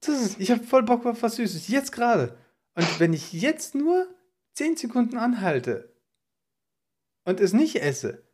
[0.00, 2.36] Das ist, ich habe voll Bock auf was Süßes, jetzt gerade.
[2.74, 4.08] Und wenn ich jetzt nur
[4.54, 5.92] 10 Sekunden anhalte
[7.24, 8.24] und es nicht esse,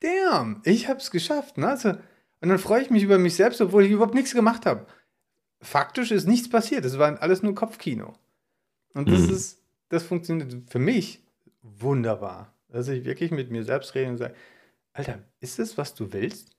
[0.00, 1.58] damn, ich habe es geschafft.
[1.58, 1.68] Ne?
[1.68, 1.90] Also,
[2.40, 4.86] und dann freue ich mich über mich selbst, obwohl ich überhaupt nichts gemacht habe.
[5.60, 6.84] Faktisch ist nichts passiert.
[6.84, 8.18] Es war alles nur Kopfkino.
[8.96, 9.34] Und das mhm.
[9.34, 11.22] ist, das funktioniert für mich
[11.60, 12.54] wunderbar.
[12.68, 14.34] Dass ich wirklich mit mir selbst rede und sage,
[14.94, 16.56] Alter, ist das, was du willst?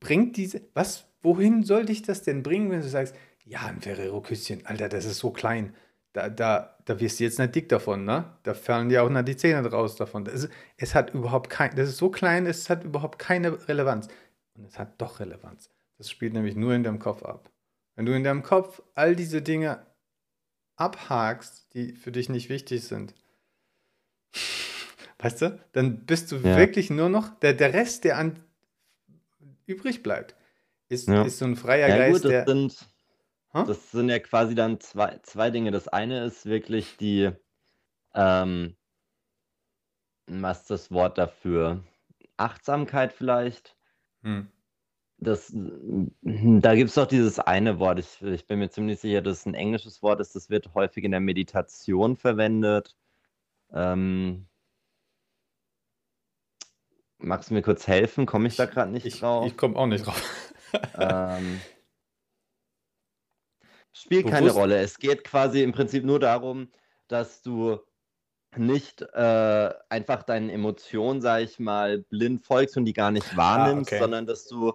[0.00, 3.14] Bringt diese, was, wohin soll dich das denn bringen, wenn du sagst,
[3.44, 5.74] ja, ein Ferrero-Küsschen, Alter, das ist so klein.
[6.12, 8.36] Da, da, da wirst du jetzt nicht dick davon, ne?
[8.42, 10.24] Da fallen dir auch noch die Zähne raus davon.
[10.24, 14.08] Das ist, es hat überhaupt kein, das ist so klein, es hat überhaupt keine Relevanz.
[14.54, 15.70] Und es hat doch Relevanz.
[15.98, 17.48] Das spielt nämlich nur in deinem Kopf ab.
[17.94, 19.86] Wenn du in deinem Kopf all diese Dinge
[20.82, 23.14] abhakst, die für dich nicht wichtig sind,
[25.18, 26.56] weißt du, dann bist du ja.
[26.56, 28.42] wirklich nur noch, der, der Rest, der an
[29.66, 30.34] übrig bleibt,
[30.88, 31.22] ist, ja.
[31.22, 32.46] ist so ein freier ja, Geist, gut, das der.
[32.46, 32.88] Sind,
[33.52, 35.70] das sind ja quasi dann zwei, zwei Dinge.
[35.70, 37.30] Das eine ist wirklich die,
[38.14, 38.76] ähm,
[40.26, 41.82] was ist das Wort dafür?
[42.36, 43.76] Achtsamkeit vielleicht.
[44.22, 44.48] Hm.
[45.22, 49.40] Das, da gibt es doch dieses eine Wort, ich, ich bin mir ziemlich sicher, dass
[49.40, 52.96] es ein englisches Wort ist, das wird häufig in der Meditation verwendet.
[53.72, 54.48] Ähm,
[57.18, 58.26] magst du mir kurz helfen?
[58.26, 59.46] Komme ich da gerade nicht ich, drauf?
[59.46, 60.52] Ich komme auch nicht drauf.
[60.98, 61.60] ähm,
[63.92, 64.78] spielt keine Rolle.
[64.78, 66.72] Es geht quasi im Prinzip nur darum,
[67.06, 67.78] dass du
[68.56, 73.36] nicht äh, einfach deinen Emotionen, sag ich mal, blind folgst und die gar nicht ah,
[73.36, 74.02] wahrnimmst, ah, okay.
[74.02, 74.74] sondern dass du,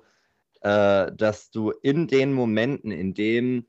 [0.62, 3.68] äh, dass du in den Momenten, in denen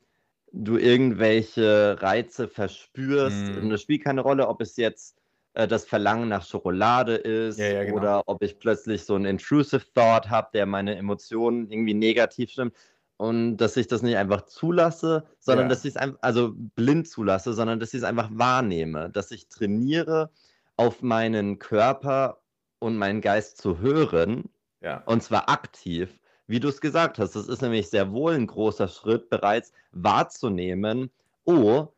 [0.53, 5.19] du irgendwelche Reize verspürst, und es spielt keine Rolle, ob es jetzt
[5.55, 7.97] äh, das Verlangen nach Schokolade ist ja, ja, genau.
[7.97, 12.75] oder ob ich plötzlich so einen intrusive Thought habe, der meine Emotionen irgendwie negativ stimmt
[13.19, 15.71] und dass ich das nicht einfach zulasse, sondern ja.
[15.71, 19.49] dass ich es einfach, also blind zulasse, sondern dass ich es einfach wahrnehme, dass ich
[19.49, 20.31] trainiere,
[20.77, 22.41] auf meinen Körper
[22.79, 24.45] und meinen Geist zu hören,
[24.81, 25.03] ja.
[25.07, 26.17] und zwar aktiv,
[26.49, 27.37] wie du es gesagt hast.
[27.37, 31.11] Das ist nämlich sehr wohl ein großer Schritt, bereits wahrzunehmen,
[31.45, 31.89] oh,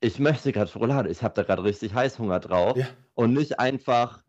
[0.00, 2.86] ich möchte gerade Schokolade, ich habe da gerade richtig Heißhunger drauf ja.
[3.14, 4.22] und nicht einfach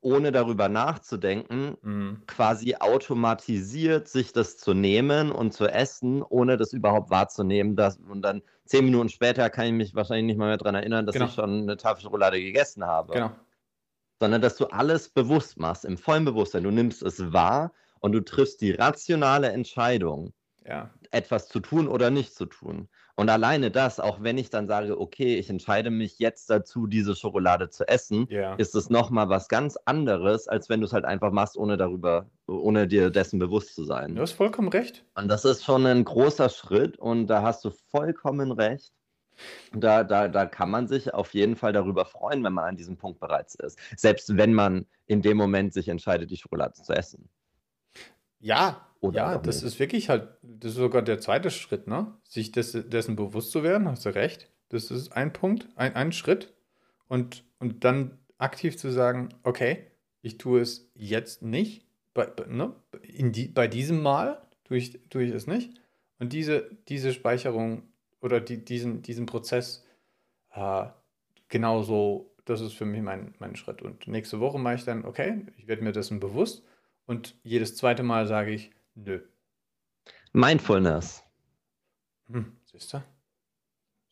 [0.00, 2.22] ohne darüber nachzudenken, mhm.
[2.26, 7.74] quasi automatisiert sich das zu nehmen und zu essen, ohne das überhaupt wahrzunehmen.
[7.74, 11.06] Dass, und dann zehn Minuten später kann ich mich wahrscheinlich nicht mal mehr daran erinnern,
[11.06, 11.26] dass genau.
[11.26, 13.14] ich schon eine Tafel Schokolade gegessen habe.
[13.14, 13.30] Genau.
[14.20, 16.62] Sondern dass du alles bewusst machst, im vollen Bewusstsein.
[16.62, 17.72] Du nimmst es wahr
[18.02, 20.34] und du triffst die rationale Entscheidung,
[20.66, 20.90] ja.
[21.10, 22.88] etwas zu tun oder nicht zu tun.
[23.14, 27.14] Und alleine das, auch wenn ich dann sage, okay, ich entscheide mich jetzt dazu, diese
[27.14, 28.54] Schokolade zu essen, yeah.
[28.54, 32.26] ist es nochmal was ganz anderes, als wenn du es halt einfach machst, ohne darüber,
[32.46, 34.14] ohne dir dessen bewusst zu sein.
[34.16, 35.04] Du hast vollkommen recht.
[35.14, 38.92] Und das ist schon ein großer Schritt und da hast du vollkommen recht.
[39.72, 42.96] Da, da, da kann man sich auf jeden Fall darüber freuen, wenn man an diesem
[42.96, 43.78] Punkt bereits ist.
[43.96, 47.28] Selbst wenn man in dem Moment sich entscheidet, die Schokolade zu essen.
[48.42, 52.12] Ja, oder ja, das ist wirklich halt, das ist sogar der zweite Schritt, ne?
[52.24, 54.50] Sich des, dessen bewusst zu werden, hast du recht.
[54.68, 56.52] Das ist ein Punkt, ein, ein Schritt.
[57.06, 59.86] Und, und dann aktiv zu sagen, okay,
[60.22, 62.74] ich tue es jetzt nicht, bei, ne?
[63.02, 65.80] In die, bei diesem Mal tue ich, tue ich es nicht.
[66.18, 67.84] Und diese, diese Speicherung
[68.20, 69.84] oder die, diesen, diesen Prozess
[70.50, 70.86] äh,
[71.48, 73.82] genauso, das ist für mich mein, mein Schritt.
[73.82, 76.64] Und nächste Woche mache ich dann, okay, ich werde mir dessen bewusst
[77.06, 79.20] und jedes zweite Mal sage ich, nö.
[80.32, 81.22] Mindfulness.
[82.28, 83.02] Hm, siehst du?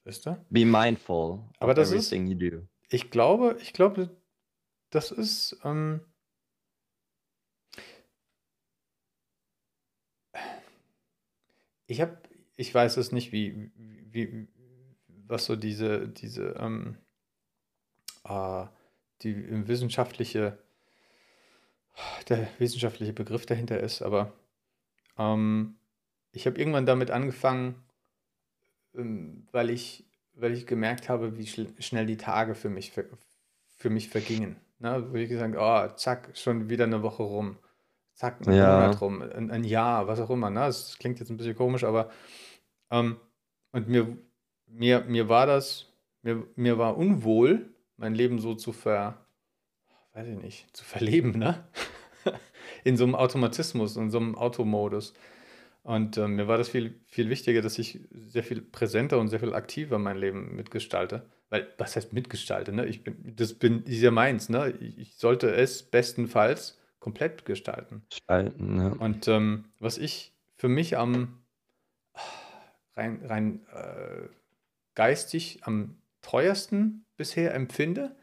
[0.04, 0.44] Siehst du?
[0.50, 2.68] Be mindful Aber das everything ist, you do.
[2.88, 4.10] Ich glaube, ich glaube,
[4.90, 5.58] das ist.
[5.64, 6.00] Ähm,
[11.86, 12.18] ich habe,
[12.56, 14.48] ich weiß es nicht, wie, wie,
[15.06, 16.98] was so diese, diese, ähm,
[18.24, 18.66] äh,
[19.22, 20.58] die wissenschaftliche
[22.28, 24.32] der wissenschaftliche Begriff dahinter ist, aber
[25.18, 25.76] ähm,
[26.32, 27.74] ich habe irgendwann damit angefangen,
[28.94, 34.08] ähm, weil ich weil ich gemerkt habe, wie schnell die Tage für mich, für mich
[34.08, 34.56] vergingen.
[34.78, 35.06] Ne?
[35.10, 37.58] Wo ich gesagt oh, zack, schon wieder eine Woche rum.
[38.14, 38.80] Zack, ein Ja.
[38.80, 40.50] Monat rum, ein, ein Jahr, was auch immer.
[40.50, 40.60] Ne?
[40.60, 42.10] Das klingt jetzt ein bisschen komisch, aber
[42.90, 43.16] ähm,
[43.72, 44.16] und mir,
[44.66, 45.86] mir, mir war das,
[46.22, 49.26] mir, mir war unwohl, mein Leben so zu ver,
[50.20, 51.64] weiß ich nicht, zu verleben, ne?
[52.84, 55.12] In so einem Automatismus, in so einem Automodus.
[55.82, 59.40] Und äh, mir war das viel, viel wichtiger, dass ich sehr viel präsenter und sehr
[59.40, 61.26] viel aktiver mein Leben mitgestalte.
[61.50, 62.86] Weil, was heißt mitgestalte, ne?
[62.86, 64.72] Ich bin, das bin ist ja meins, ne?
[64.96, 68.02] Ich, sollte es bestenfalls komplett gestalten.
[68.08, 68.88] Gestalten, ja.
[68.92, 71.42] Und ähm, was ich für mich am
[72.94, 74.28] rein, rein äh,
[74.94, 78.16] geistig am teuersten bisher empfinde,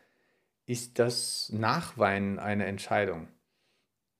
[0.67, 3.27] ist das Nachweinen einer Entscheidung.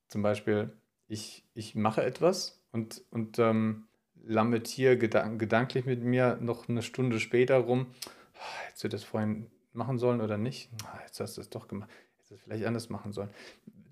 [0.08, 0.72] Zum Beispiel,
[1.06, 3.86] ich, ich mache etwas und, und ähm,
[4.24, 7.86] lamentiere gedank gedanklich mit mir noch eine Stunde später rum,
[8.34, 10.70] "Ah, hättest du das vorhin machen sollen oder nicht?
[10.84, 11.90] Ah, Jetzt hast du es doch gemacht.
[12.16, 13.30] Hättest du es vielleicht anders machen sollen.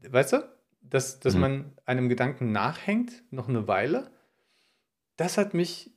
[0.08, 0.48] Weißt du,
[0.80, 1.40] dass, dass Mhm.
[1.40, 4.10] man einem Gedanken nachhängt, noch eine Weile,
[5.16, 5.90] das hat mich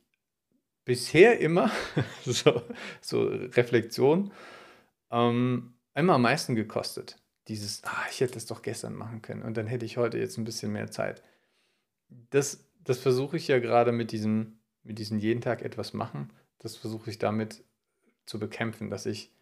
[0.84, 1.70] bisher immer,
[2.24, 2.62] so,
[3.00, 4.32] so Reflexion,
[5.10, 7.16] ähm, immer am meisten gekostet.
[7.48, 10.38] Dieses, ah, ich hätte es doch gestern machen können und dann hätte ich heute jetzt
[10.38, 11.22] ein bisschen mehr Zeit.
[12.30, 16.32] Das, das versuche ich ja gerade mit diesem, mit diesem jeden Tag etwas machen.
[16.58, 17.64] Das versuche ich damit
[18.26, 19.32] zu bekämpfen, dass ich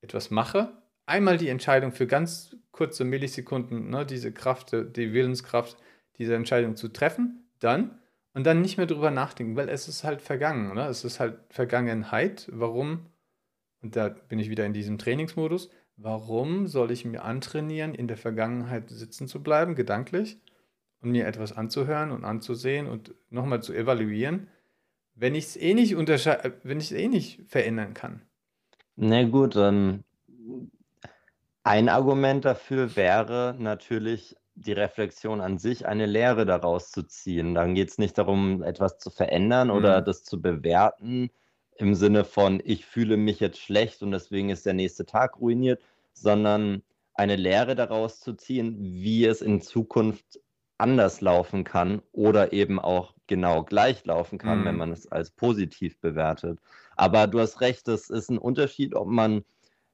[0.00, 0.72] etwas mache.
[1.06, 5.76] Einmal die Entscheidung für ganz kurze Millisekunden, ne, diese Kraft, die Willenskraft,
[6.18, 7.98] diese Entscheidung zu treffen, dann
[8.34, 10.86] und dann nicht mehr drüber nachdenken, weil es ist halt vergangen, ne?
[10.86, 12.48] Es ist halt Vergangenheit.
[12.50, 13.06] Warum?
[13.82, 15.70] Und da bin ich wieder in diesem Trainingsmodus.
[16.02, 20.40] Warum soll ich mir antrainieren, in der Vergangenheit sitzen zu bleiben, gedanklich,
[21.00, 24.48] und mir etwas anzuhören und anzusehen und nochmal zu evaluieren,
[25.14, 28.22] wenn ich es eh nicht untersche wenn ich es eh nicht verändern kann?
[28.96, 30.04] Na gut, ähm,
[31.64, 37.54] ein Argument dafür wäre natürlich die Reflexion an sich, eine Lehre daraus zu ziehen.
[37.54, 40.02] Dann geht es nicht darum, etwas zu verändern oder Mhm.
[40.02, 41.30] das zu bewerten
[41.76, 45.80] im Sinne von, ich fühle mich jetzt schlecht und deswegen ist der nächste Tag ruiniert,
[46.14, 46.82] sondern
[47.14, 50.40] eine Lehre daraus zu ziehen, wie es in Zukunft
[50.78, 54.76] anders laufen kann oder eben auch genau gleich laufen kann, wenn Mhm.
[54.76, 56.58] man es als positiv bewertet.
[56.96, 59.44] Aber du hast recht, es ist ein Unterschied, ob man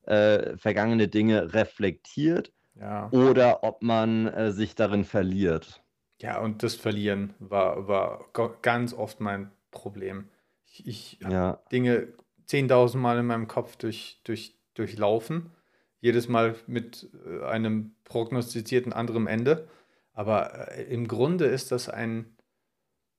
[0.06, 3.12] äh, vergangene Dinge reflektiert Ja.
[3.12, 5.82] oder ob man äh, sich darin verliert.
[6.20, 10.28] Ja, und das Verlieren war, war ga- ganz oft mein Problem.
[10.66, 12.12] Ich, ich habe Ja, Dinge
[12.46, 15.52] 10.000 Mal in meinem Kopf durch, durch, durchlaufen.
[16.01, 19.68] Jedes Mal mit äh, einem prognostizierten anderen Ende.
[20.12, 22.36] Aber äh, im Grunde ist das ein,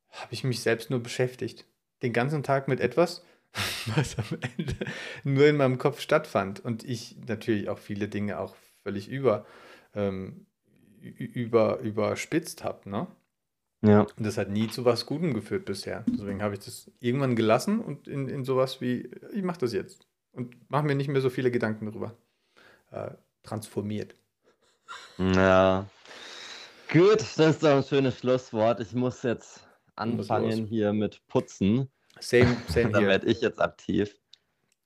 [0.09, 1.65] habe ich mich selbst nur beschäftigt.
[2.01, 3.25] Den ganzen Tag mit etwas,
[3.95, 4.75] was am Ende
[5.23, 6.63] nur in meinem Kopf stattfand.
[6.63, 9.45] Und ich natürlich auch viele Dinge auch völlig über,
[9.93, 10.45] ähm,
[11.01, 13.07] über, überspitzt habe, ne?
[13.81, 16.03] ja, Und das hat nie zu was Gutem geführt bisher.
[16.07, 20.07] Deswegen habe ich das irgendwann gelassen und in, in sowas wie, ich mache das jetzt.
[20.31, 22.15] Und mache mir nicht mehr so viele Gedanken darüber.
[22.91, 23.11] Äh,
[23.43, 24.15] transformiert.
[25.17, 25.85] ja.
[26.91, 28.79] Gut, das ist doch ein schönes Schlusswort.
[28.79, 31.89] Ich muss jetzt anfangen hier mit Putzen.
[32.19, 34.17] Same, same Dann werde ich jetzt aktiv.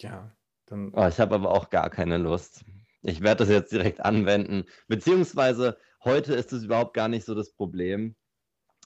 [0.01, 0.29] Ja,
[0.65, 2.65] dann, Oh, ich habe aber auch gar keine Lust.
[3.03, 4.65] Ich werde das jetzt direkt anwenden.
[4.87, 8.15] Beziehungsweise heute ist es überhaupt gar nicht so das Problem,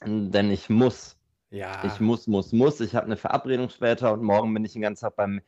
[0.05, 1.17] denn ich muss.
[1.49, 2.79] ja, Ich muss, muss, muss.
[2.81, 5.41] Ich habe eine Verabredung später und morgen bin ich den ganzen Tag beim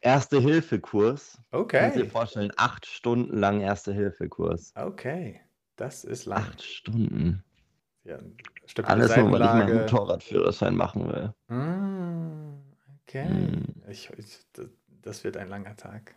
[0.00, 1.38] Erste-Hilfe-Kurs.
[1.74, 4.74] Kannst du dir okay, vorstellen, acht Stunden lang Erste-Hilfe-Kurs.
[4.76, 5.40] okay.
[5.76, 6.38] Das ist lang.
[6.42, 7.42] Acht Stunden.
[8.04, 8.18] Ja,
[8.84, 9.78] Alles nur, weil ich meinen.
[9.80, 11.34] Motorradführerschein machen will.
[11.48, 12.52] Ah,
[13.02, 13.24] okay.
[13.28, 13.64] Hm.
[13.88, 14.38] Ich, ich,
[15.02, 16.14] das, wird ein langer Tag.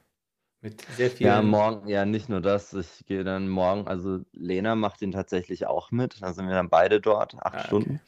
[0.62, 1.50] Mit sehr Ja, vielen.
[1.50, 2.74] morgen, ja, nicht nur das.
[2.74, 6.22] Ich gehe dann morgen, also Lena macht ihn tatsächlich auch mit.
[6.22, 7.96] Da sind wir dann beide dort, acht Ah, Stunden.
[7.96, 8.02] okay.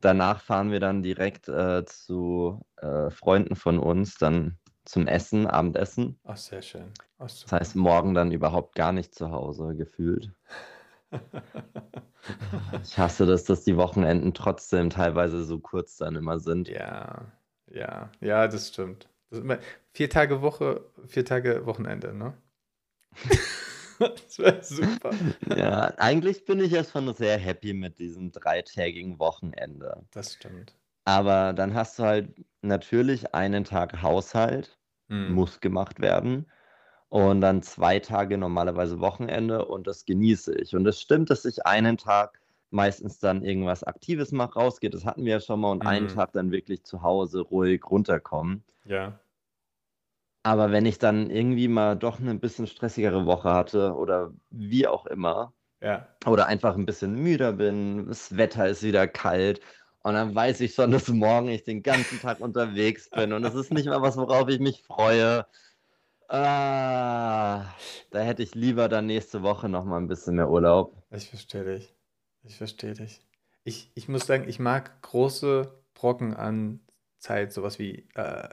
[0.00, 6.18] Danach fahren wir dann direkt äh, zu äh, Freunden von uns, dann zum Essen, Abendessen.
[6.24, 6.92] Ach, sehr schön.
[7.18, 10.32] Ach, Das heißt, morgen dann überhaupt gar nicht zu Hause gefühlt.
[12.84, 16.68] Ich hasse das, dass die Wochenenden trotzdem teilweise so kurz dann immer sind.
[16.68, 17.32] Ja,
[17.66, 19.08] ja, ja, das stimmt.
[19.30, 19.58] Das immer
[19.92, 22.34] vier Tage Woche, vier Tage Wochenende, ne?
[23.98, 25.10] Das wäre super.
[25.56, 30.04] Ja, eigentlich bin ich schon sehr happy mit diesem dreitägigen Wochenende.
[30.10, 30.74] Das stimmt.
[31.06, 34.78] Aber dann hast du halt natürlich einen Tag Haushalt,
[35.10, 35.32] Hm.
[35.32, 36.50] muss gemacht werden.
[37.08, 40.74] Und dann zwei Tage normalerweise Wochenende und das genieße ich.
[40.76, 42.40] Und es stimmt, dass ich einen Tag
[42.70, 44.94] meistens dann irgendwas Aktives mache, rausgeht.
[44.94, 45.70] Das hatten wir ja schon mal.
[45.72, 46.08] Und einen Mhm.
[46.08, 48.64] Tag dann wirklich zu Hause ruhig runterkommen.
[48.84, 49.22] Ja.
[50.44, 55.06] Aber wenn ich dann irgendwie mal doch eine bisschen stressigere Woche hatte oder wie auch
[55.06, 56.16] immer, Ja.
[56.26, 59.60] oder einfach ein bisschen müder bin, das Wetter ist wieder kalt
[60.02, 63.54] und dann weiß ich schon, dass morgen ich den ganzen Tag unterwegs bin und es
[63.54, 65.46] ist nicht mal was, worauf ich mich freue.
[66.28, 67.66] Ah,
[68.10, 70.96] da hätte ich lieber dann nächste Woche noch mal ein bisschen mehr Urlaub.
[71.10, 71.94] Ich verstehe dich.
[72.42, 73.20] Ich verstehe dich.
[73.64, 76.80] Ich, ich muss sagen, ich mag große Brocken an
[77.18, 78.48] Zeit, sowas wie äh,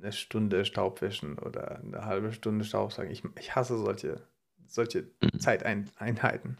[0.00, 3.10] eine Stunde Staubwischen oder eine halbe Stunde Staubsaugen.
[3.10, 4.26] Ich, ich hasse solche,
[4.66, 5.38] solche Mhm.
[5.38, 6.58] Zeiteinheiten.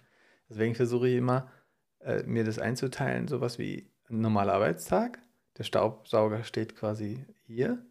[0.49, 1.51] Deswegen versuche ich immer,
[2.01, 5.21] äh, mir das einzuteilen, sowas wie ein normaler Arbeitstag.
[5.57, 7.85] Der Staubsauger steht quasi hier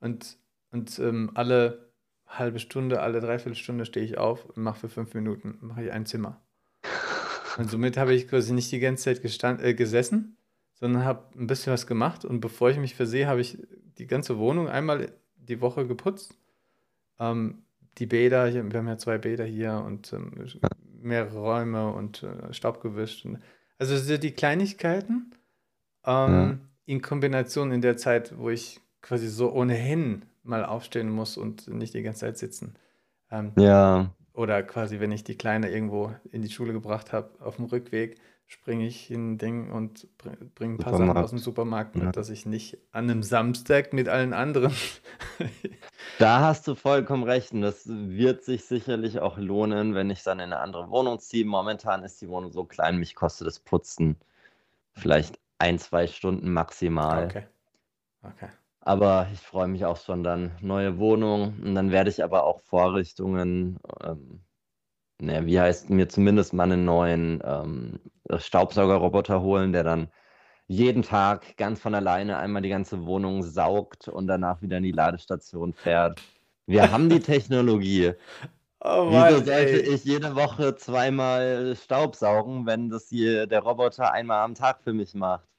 [0.00, 0.38] und,
[0.70, 1.90] und ähm, alle
[2.26, 6.06] halbe Stunde, alle Dreiviertelstunde stehe ich auf und mache für fünf Minuten, mache ich ein
[6.06, 6.40] Zimmer.
[7.58, 10.36] Und somit habe ich quasi nicht die ganze Zeit gestand, äh, gesessen,
[10.74, 12.24] sondern habe ein bisschen was gemacht.
[12.24, 13.58] Und bevor ich mich versehe, habe ich
[13.98, 16.38] die ganze Wohnung einmal die Woche geputzt.
[17.18, 17.64] Ähm,
[17.98, 20.32] die Bäder, wir haben ja zwei Bäder hier und ähm,
[21.02, 23.26] mehrere Räume und äh, Staub gewischt.
[23.78, 25.32] Also so die Kleinigkeiten
[26.04, 31.68] ähm, in Kombination in der Zeit, wo ich quasi so ohnehin mal aufstehen muss und
[31.68, 32.74] nicht die ganze Zeit sitzen.
[33.30, 37.56] Ähm, Ja, oder quasi, wenn ich die Kleine irgendwo in die Schule gebracht habe, auf
[37.56, 40.08] dem Rückweg springe ich in ein Ding und
[40.56, 42.12] bringe ein paar Sachen aus dem Supermarkt mit, Ja.
[42.12, 44.72] dass ich nicht an einem Samstag mit allen anderen.
[46.18, 50.38] da hast du vollkommen recht und das wird sich sicherlich auch lohnen, wenn ich dann
[50.40, 51.44] in eine andere Wohnung ziehe.
[51.44, 54.16] Momentan ist die Wohnung so klein, mich kostet das Putzen
[54.92, 57.26] vielleicht ein, zwei Stunden maximal.
[57.26, 57.44] Okay.
[58.22, 58.48] Okay.
[58.80, 62.60] Aber ich freue mich auch schon dann neue Wohnung und dann werde ich aber auch
[62.60, 64.40] Vorrichtungen, ähm,
[65.20, 68.00] ne, wie heißt mir zumindest mal einen neuen ähm,
[68.38, 70.08] Staubsaugerroboter holen, der dann
[70.66, 74.92] jeden Tag ganz von alleine einmal die ganze Wohnung saugt und danach wieder in die
[74.92, 76.22] Ladestation fährt.
[76.66, 78.12] Wir haben die Technologie.
[78.82, 79.94] Oh Wieso Mann, sollte ey.
[79.94, 85.12] ich jede Woche zweimal Staubsaugen, wenn das hier der Roboter einmal am Tag für mich
[85.12, 85.49] macht?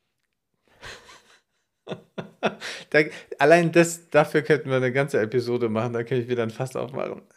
[2.89, 2.99] Da,
[3.39, 6.75] allein das, dafür könnten wir eine ganze Episode machen, da könnte ich wieder ein Fass
[6.75, 7.21] aufmachen.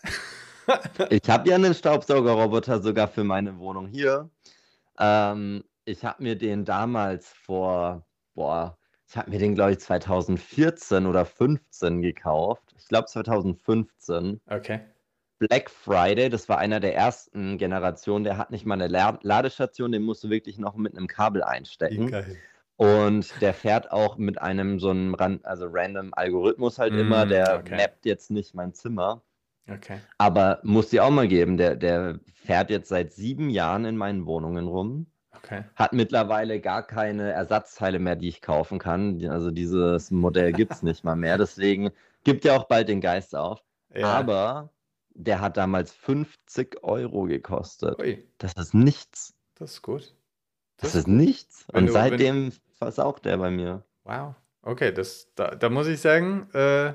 [1.10, 4.30] Ich habe ja einen Staubsaugerroboter sogar für meine Wohnung hier.
[4.98, 11.04] Ähm, ich habe mir den damals vor, boah, ich habe mir den, glaube ich, 2014
[11.04, 12.74] oder 15 gekauft.
[12.78, 14.40] Ich glaube 2015.
[14.46, 14.80] Okay.
[15.38, 19.92] Black Friday, das war einer der ersten Generationen, der hat nicht mal eine La Ladestation,
[19.92, 22.10] den musst du wirklich noch mit einem Kabel einstecken.
[22.10, 22.38] geil.
[22.76, 25.14] Und der fährt auch mit einem so einem
[25.44, 27.76] also random Algorithmus halt immer, Mm, der okay.
[27.76, 29.22] mappt jetzt nicht mein Zimmer.
[29.70, 29.98] Okay.
[30.18, 34.26] Aber muss dir auch mal geben, der, der fährt jetzt seit sieben Jahren in meinen
[34.26, 35.06] Wohnungen rum,
[35.36, 35.64] Okay.
[35.76, 39.24] hat mittlerweile gar keine Ersatzteile mehr, die ich kaufen kann.
[39.28, 41.36] Also dieses Modell gibt es nicht mal mehr.
[41.38, 41.90] Deswegen
[42.24, 43.62] gibt er auch bald den Geist auf.
[43.94, 44.06] Ja.
[44.06, 44.70] Aber
[45.14, 47.98] der hat damals 50 Euro gekostet.
[48.00, 49.34] Ui, Das ist nichts.
[49.54, 50.14] das ist gut.
[50.78, 51.64] Das ist nichts.
[51.72, 53.82] Und du- seitdem versaugt er bei mir.
[54.04, 54.34] Wow.
[54.62, 56.92] Okay, das, da, da muss ich sagen, äh,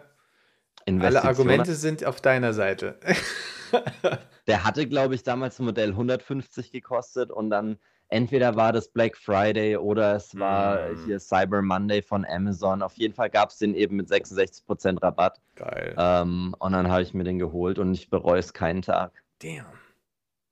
[0.88, 3.00] alle Argumente sind auf deiner Seite.
[4.48, 7.78] Der hatte, glaube ich, damals ein Modell 150 gekostet und dann
[8.08, 11.06] entweder war das Black Friday oder es war Mm.
[11.06, 12.82] hier Cyber Monday von Amazon.
[12.82, 15.40] Auf jeden Fall gab es den eben mit 66% Rabatt.
[15.56, 15.94] Geil.
[15.98, 19.12] Ähm, und dann habe ich mir den geholt und ich bereue es keinen Tag.
[19.44, 19.66] Damn.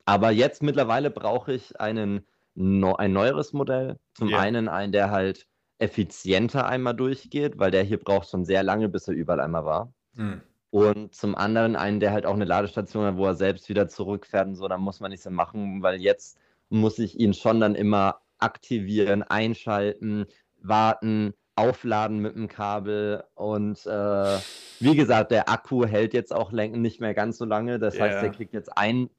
[0.06, 2.28] Aber jetzt mittlerweile brauche ich einen,
[2.58, 3.98] ein neueres Modell.
[4.16, 4.40] Zum Ja.
[4.40, 5.48] einen einen, der halt
[5.80, 9.94] effizienter einmal durchgeht, weil der hier braucht schon sehr lange, bis er überall einmal war.
[10.16, 10.42] Hm.
[10.72, 14.48] Und zum anderen einen, der halt auch eine Ladestation hat, wo er selbst wieder zurückfährt
[14.48, 16.40] und so, da muss man nichts mehr machen, weil jetzt
[16.70, 20.26] muss ich ihn schon dann immer aktivieren, einschalten,
[20.62, 24.38] warten, aufladen mit dem Kabel und äh,
[24.80, 27.80] wie gesagt, der Akku hält jetzt auch läng- nicht mehr ganz so lange.
[27.80, 28.22] Das heißt, Ja.
[28.22, 29.10] der kriegt jetzt ein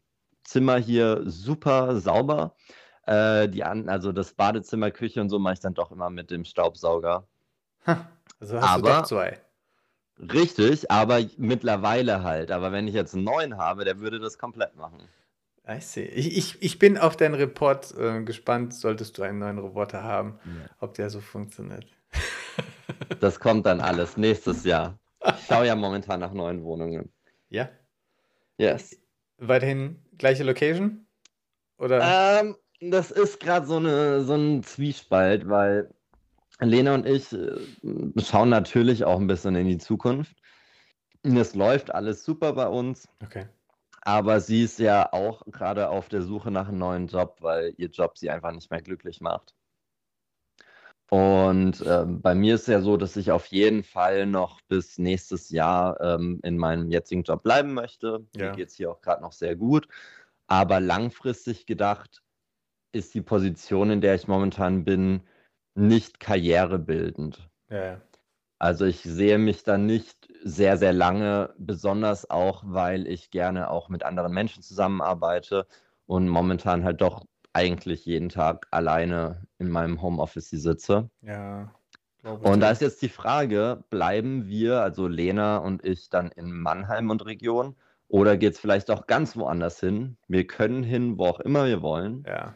[0.45, 2.55] Zimmer hier super sauber.
[3.09, 6.30] Äh, die an, also das Badezimmer, Küche und so mache ich dann doch immer mit
[6.30, 7.26] dem Staubsauger.
[7.86, 8.06] Ha,
[8.40, 9.40] Also hast du Aber- doch zwei.
[10.20, 12.50] Richtig, aber mittlerweile halt.
[12.50, 14.98] Aber wenn ich jetzt einen neuen habe, der würde das komplett machen.
[15.68, 16.02] I see.
[16.06, 20.38] Ich, ich, ich bin auf deinen Report äh, gespannt, solltest du einen neuen Roboter haben,
[20.80, 21.86] ob der so funktioniert.
[23.20, 24.98] Das kommt dann alles nächstes Jahr.
[25.24, 27.11] Ich schaue ja momentan nach neuen Wohnungen.
[27.48, 27.68] Ja?
[28.59, 28.98] Yes.
[29.38, 31.06] Weiterhin gleiche Location?
[31.78, 32.40] Oder?
[32.40, 35.93] Ähm, das ist gerade so, eine, so ein Zwiespalt, weil
[36.61, 37.57] Lena und ich äh,
[38.20, 40.37] schauen natürlich auch ein bisschen in die Zukunft.
[41.22, 43.47] Es läuft alles super bei uns, Okay.
[44.03, 47.89] aber sie ist ja auch gerade auf der Suche nach einem neuen Job, weil ihr
[47.89, 49.55] Job sie einfach nicht mehr glücklich macht.
[51.11, 54.99] Und ähm, bei mir ist es ja so, dass ich auf jeden Fall noch bis
[54.99, 58.26] nächstes Jahr ähm, in meinem jetzigen Job bleiben möchte.
[58.35, 58.53] Mir Ja.
[58.53, 59.89] geht es hier auch gerade noch sehr gut.
[60.49, 62.22] Aber langfristig gedacht
[62.93, 65.22] ist die Position, in der ich momentan bin,
[65.74, 67.49] nicht karrierebildend.
[67.70, 68.01] Ja, ja.
[68.59, 73.89] Also ich sehe mich da nicht sehr, sehr lange, besonders auch, weil ich gerne auch
[73.89, 75.66] mit anderen Menschen zusammenarbeite
[76.07, 81.09] und momentan halt doch eigentlich jeden Tag alleine in meinem Homeoffice sitze.
[81.22, 81.72] Ja,
[82.22, 87.11] Und da ist jetzt die Frage, bleiben wir, also Lena und ich, dann in Mannheim
[87.11, 87.76] und Region
[88.09, 90.16] oder geht es vielleicht auch ganz woanders hin?
[90.26, 92.24] Wir können hin, wo auch immer wir wollen.
[92.26, 92.55] Ja.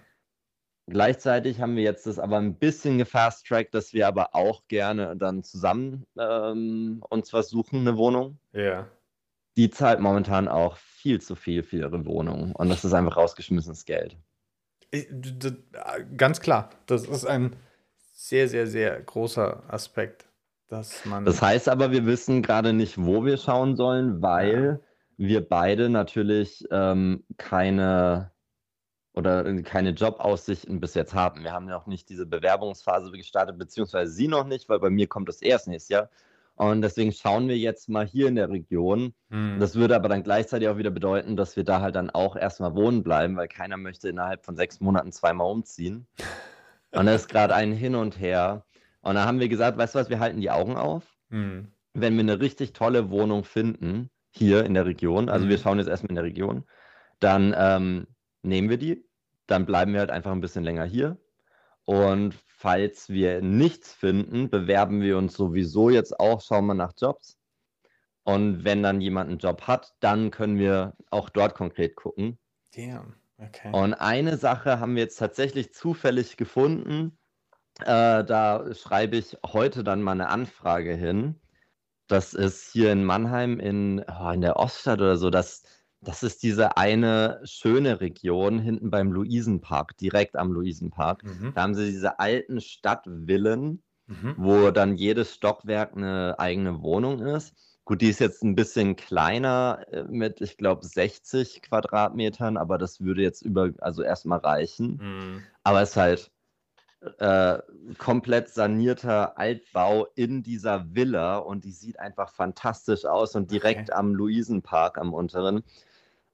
[0.87, 5.45] Gleichzeitig haben wir jetzt das aber ein bisschen gefast-trackt, dass wir aber auch gerne dann
[5.45, 8.39] zusammen ähm, uns was suchen, eine Wohnung.
[8.53, 8.89] Ja.
[9.57, 13.85] Die zahlt momentan auch viel zu viel für ihre Wohnung und das ist einfach rausgeschmissenes
[13.85, 14.16] Geld.
[14.91, 15.57] Ich, d- d-
[16.16, 17.55] ganz klar, das ist ein
[18.12, 20.26] sehr, sehr, sehr großer Aspekt,
[20.68, 21.24] dass man.
[21.24, 24.80] Das heißt aber, wir wissen gerade nicht, wo wir schauen sollen, weil
[25.16, 28.32] wir beide natürlich ähm, keine
[29.14, 31.42] oder keine Jobaussichten bis jetzt haben.
[31.44, 35.28] Wir haben noch nicht diese Bewerbungsphase gestartet, beziehungsweise sie noch nicht, weil bei mir kommt
[35.28, 36.10] das erst nächstes Jahr.
[36.54, 39.14] Und deswegen schauen wir jetzt mal hier in der Region.
[39.30, 39.58] Hm.
[39.58, 42.74] Das würde aber dann gleichzeitig auch wieder bedeuten, dass wir da halt dann auch erstmal
[42.74, 46.06] wohnen bleiben, weil keiner möchte innerhalb von sechs Monaten zweimal umziehen.
[46.92, 48.66] Und das ist gerade ein Hin und Her.
[49.00, 51.68] Und da haben wir gesagt, weißt du was, wir halten die Augen auf Hm.
[51.94, 55.50] wenn wir eine richtig tolle Wohnung finden, hier in der Region, also Mhm.
[55.50, 56.64] wir schauen jetzt erstmal in der Region,
[57.20, 58.06] dann ähm,
[58.43, 59.05] nehmen wir die,
[59.47, 61.18] dann bleiben wir halt einfach ein bisschen länger hier.
[61.84, 67.38] Und falls wir nichts finden, bewerben wir uns sowieso jetzt auch, schauen wir nach Jobs.
[68.24, 72.38] Und wenn dann jemand einen Job hat, dann können wir auch dort konkret gucken.
[72.74, 73.14] Damn.
[73.38, 73.70] Okay.
[73.72, 77.18] Und eine Sache haben wir jetzt tatsächlich zufällig gefunden.
[77.80, 81.40] Äh, da schreibe ich heute dann mal eine Anfrage hin.
[82.07, 85.30] Das ist hier in Mannheim in, oh, in der Oststadt oder so.
[85.30, 85.64] Das,
[86.03, 91.24] das ist diese eine schöne Region hinten beim Luisenpark, direkt am Luisenpark.
[91.24, 91.53] Mhm.
[91.55, 94.34] Da haben sie diese alten Stadtvillen, Mhm.
[94.36, 97.55] wo dann jedes Stockwerk eine eigene Wohnung ist.
[97.84, 103.00] Gut, die ist jetzt ein bisschen kleiner äh, mit, ich glaube, 60 Quadratmetern, aber das
[103.00, 104.98] würde jetzt über, also erstmal reichen.
[105.00, 105.42] Hm.
[105.62, 106.32] Aber es ist halt
[107.18, 107.59] äh,
[107.98, 113.92] komplett sanierter Altbau in dieser Villa und die sieht einfach fantastisch aus und direkt Okay.
[113.92, 115.64] am Luisenpark am unteren.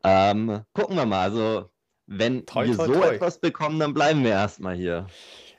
[0.05, 1.23] Ähm, gucken wir mal.
[1.23, 1.71] Also,
[2.07, 3.15] wenn Toi, wir toi, so toi.
[3.15, 5.07] etwas bekommen, dann bleiben wir erstmal hier.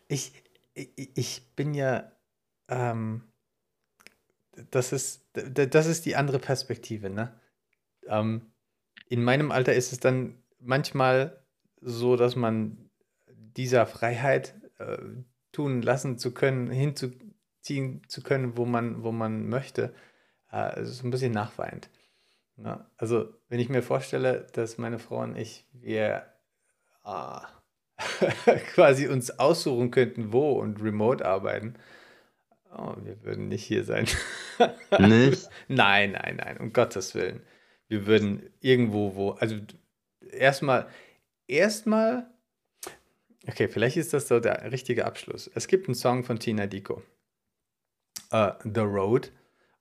[0.07, 0.33] Ich,
[0.73, 2.11] ich, ich bin ja,
[2.67, 3.23] ähm,
[4.71, 7.39] das ist, das ist die andere Perspektive, ne?
[8.07, 8.51] Ähm,
[9.07, 11.43] in meinem Alter ist es dann manchmal
[11.81, 12.89] so, dass man
[13.27, 14.97] dieser Freiheit äh,
[15.51, 19.93] tun lassen zu können, hinzuziehen zu können, wo man, wo man möchte,
[20.51, 21.89] äh, so ein bisschen nachweint.
[22.59, 22.85] Ne?
[22.97, 26.25] Also, wenn ich mir vorstelle, dass meine Frau und ich, wir
[27.03, 27.47] ah,
[28.73, 31.75] quasi uns aussuchen könnten, wo und remote arbeiten,
[32.71, 34.07] oh, wir würden nicht hier sein.
[34.99, 35.49] Nicht?
[35.67, 37.41] Nein, nein, nein, um Gottes Willen.
[37.87, 39.55] Wir würden irgendwo, wo, also
[40.31, 40.87] erstmal,
[41.47, 42.29] erstmal,
[43.47, 45.49] okay, vielleicht ist das so der richtige Abschluss.
[45.55, 47.01] Es gibt einen Song von Tina Dico,
[48.31, 49.31] äh, The Road,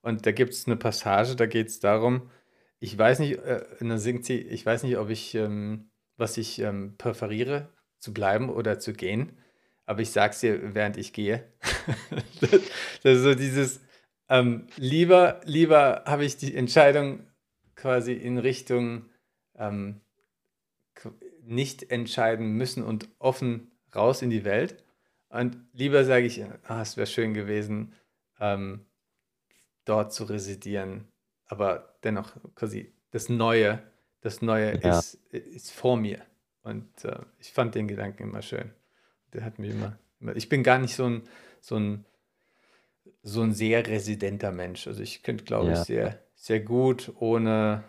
[0.01, 2.31] und da gibt es eine Passage, da geht es darum,
[2.79, 6.59] ich weiß nicht, äh, dann singt sie, ich weiß nicht, ob ich, ähm, was ich
[6.59, 7.69] ähm, präferiere,
[7.99, 9.37] zu bleiben oder zu gehen,
[9.85, 11.51] aber ich sag's dir, während ich gehe.
[12.41, 12.51] das,
[13.03, 13.81] das ist so dieses,
[14.29, 17.27] ähm, lieber, lieber habe ich die Entscheidung
[17.75, 19.09] quasi in Richtung
[19.57, 20.01] ähm,
[21.43, 24.83] nicht entscheiden müssen und offen raus in die Welt.
[25.29, 27.93] Und lieber sage ich, ah, es wäre schön gewesen,
[28.39, 28.85] ähm,
[29.85, 31.07] dort zu residieren,
[31.49, 33.83] aber dennoch quasi das Neue,
[34.21, 34.99] das Neue Ja.
[34.99, 36.21] ist, ist vor mir.
[36.63, 38.73] Und äh, ich fand den Gedanken immer schön.
[39.33, 41.23] Der hat mich immer, immer ich bin gar nicht so ein,
[41.61, 42.05] so ein,
[43.23, 44.87] so ein sehr residenter Mensch.
[44.87, 45.83] Also ich könnte, glaube ich, Ja.
[45.83, 47.83] sehr, sehr gut ohne,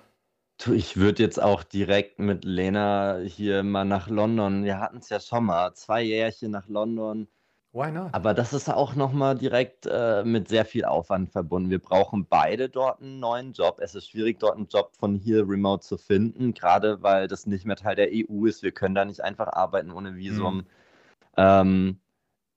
[0.58, 4.62] Du, ich würde jetzt auch direkt mit Lena hier mal nach London.
[4.64, 7.28] Wir hatten es ja schon mal, zwei Jährchen nach London.
[7.72, 8.10] Why not?
[8.12, 11.70] Aber das ist auch nochmal direkt äh, mit sehr viel Aufwand verbunden.
[11.70, 13.78] Wir brauchen beide dort einen neuen Job.
[13.80, 17.64] Es ist schwierig, dort einen Job von hier remote zu finden, gerade weil das nicht
[17.64, 18.62] mehr Teil der EU ist.
[18.62, 20.56] Wir können da nicht einfach arbeiten ohne Visum.
[20.56, 20.66] Mhm.
[21.36, 22.00] Ähm,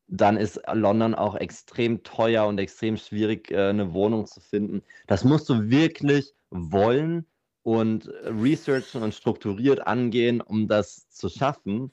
[0.07, 4.84] dann ist London auch extrem teuer und extrem schwierig, äh, eine Wohnung zu finden.
[5.07, 7.26] Das musst du wirklich wollen
[7.64, 11.91] und researchen und strukturiert angehen, um das zu schaffen.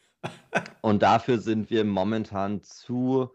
[0.81, 3.31] Und dafür sind wir momentan zu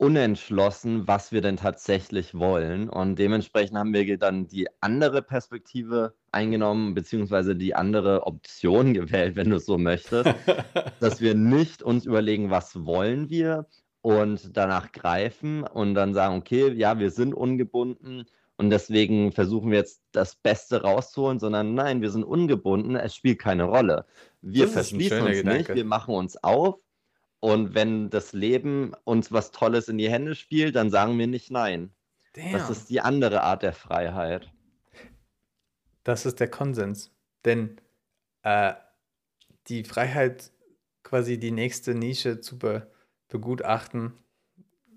[0.00, 2.88] unentschlossen, was wir denn tatsächlich wollen.
[2.88, 9.50] Und dementsprechend haben wir dann die andere Perspektive eingenommen, beziehungsweise die andere Option gewählt, wenn
[9.50, 10.34] du es so möchtest,
[11.00, 13.66] dass wir nicht uns überlegen, was wollen wir
[14.00, 18.24] und danach greifen und dann sagen, okay, ja, wir sind ungebunden
[18.60, 23.38] und deswegen versuchen wir jetzt das Beste rauszuholen, sondern nein, wir sind ungebunden, es spielt
[23.38, 24.04] keine Rolle.
[24.42, 25.58] Wir verschließen uns Gedanke.
[25.60, 26.78] nicht, wir machen uns auf
[27.40, 31.50] und wenn das Leben uns was Tolles in die Hände spielt, dann sagen wir nicht
[31.50, 31.94] nein.
[32.34, 32.52] Damn.
[32.52, 34.52] Das ist die andere Art der Freiheit.
[36.04, 37.12] Das ist der Konsens.
[37.46, 37.80] Denn
[38.42, 38.74] äh,
[39.68, 40.50] die Freiheit,
[41.02, 42.90] quasi die nächste Nische zu be
[43.28, 44.12] begutachten,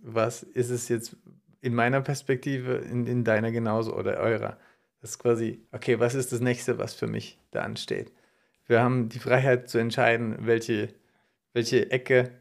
[0.01, 1.15] was ist es jetzt
[1.63, 4.57] in meiner Perspektive, in, in deiner genauso oder eurer.
[5.01, 8.11] Das ist quasi, okay, was ist das nächste, was für mich da ansteht?
[8.67, 10.93] Wir haben die Freiheit zu entscheiden, welche
[11.53, 12.31] welche Ecke,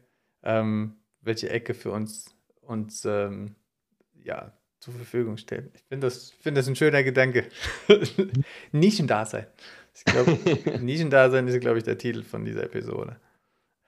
[0.43, 3.55] ähm, welche Ecke für uns, uns ähm,
[4.23, 5.71] ja, zur Verfügung stellt.
[5.75, 7.45] Ich finde das, find das ein schöner Gedanke.
[8.71, 9.47] Nischendasein.
[9.95, 10.31] Ich glaube,
[10.81, 13.17] Nischendasein ist, glaube ich, der Titel von dieser Episode.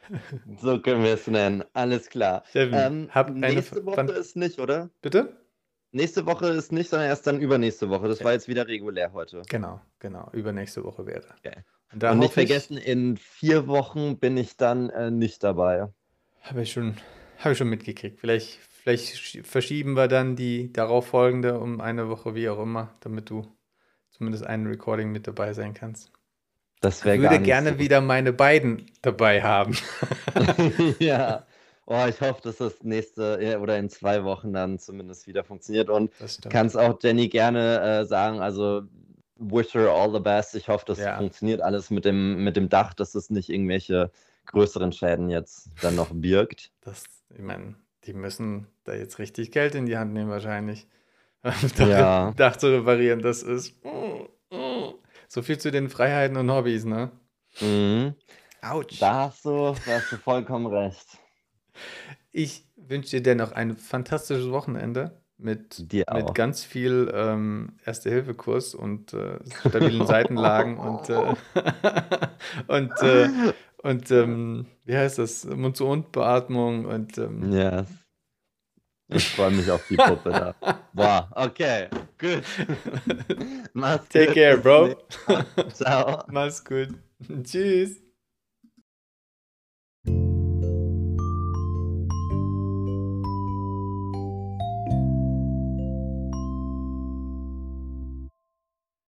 [0.62, 1.64] So können wir es nennen.
[1.74, 2.44] Alles klar.
[2.54, 4.90] Ähm, nächste Woche Fand ist nicht, oder?
[5.02, 5.36] Bitte?
[5.92, 8.08] Nächste Woche ist nicht, sondern erst dann übernächste Woche.
[8.08, 8.26] Das ja.
[8.26, 9.44] war jetzt wieder regulär heute.
[9.48, 10.30] Genau, genau.
[10.34, 11.24] Übernächste Woche wäre.
[11.40, 11.64] Okay.
[11.94, 15.88] Und, Und nicht vergessen, ich, in vier Wochen bin ich dann äh, nicht dabei.
[16.42, 16.98] Habe ich schon,
[17.40, 18.20] habe ich schon mitgekriegt.
[18.20, 23.30] Vielleicht, vielleicht verschieben wir dann die darauf folgende um eine Woche, wie auch immer, damit
[23.30, 23.48] du
[24.10, 26.12] zumindest ein Recording mit dabei sein kannst.
[26.82, 27.80] Das wäre Ich würde gerne so.
[27.80, 29.76] wieder meine beiden dabei haben.
[31.00, 31.46] ja.
[31.88, 35.90] Oh, ich hoffe, dass das nächste oder in zwei Wochen dann zumindest wieder funktioniert.
[35.90, 36.12] Und
[36.50, 38.82] kannst auch Jenny gerne äh, sagen, also
[39.38, 40.56] wish her all the best.
[40.56, 41.18] Ich hoffe, das ja.
[41.18, 44.12] funktioniert alles mit dem, mit dem Dach, dass es nicht irgendwelche
[44.48, 46.72] größeren Schäden jetzt dann noch birgt.
[46.82, 50.88] Das, ich meine, die müssen da jetzt richtig Geld in die Hand nehmen wahrscheinlich.
[51.78, 52.32] ja.
[52.36, 53.76] Dach zu reparieren, das ist
[55.36, 57.12] so viel zu den Freiheiten und Hobbys, ne?
[57.60, 58.16] Mhm.
[58.62, 59.02] Autsch.
[59.02, 61.06] Da hast du, da hast du vollkommen recht.
[62.32, 69.40] Ich wünsche dir dennoch ein fantastisches Wochenende mit, mit ganz viel ähm, Erste-Hilfe-Kurs und äh,
[69.60, 71.36] stabilen Seitenlagen und, äh,
[72.68, 73.28] und, äh,
[73.84, 75.44] und ähm, wie heißt das?
[75.44, 77.18] Mund-zu-Mund-Beatmung und.
[77.18, 77.86] Ähm, ja.
[79.08, 80.56] Ich freue mich auf die Puppe da.
[80.94, 82.44] Boah, okay, gut.
[83.74, 84.36] Mach's Take gut.
[84.36, 84.96] care, Bro.
[85.74, 86.24] Ciao.
[86.28, 86.90] Mach's gut.
[87.44, 88.05] Tschüss.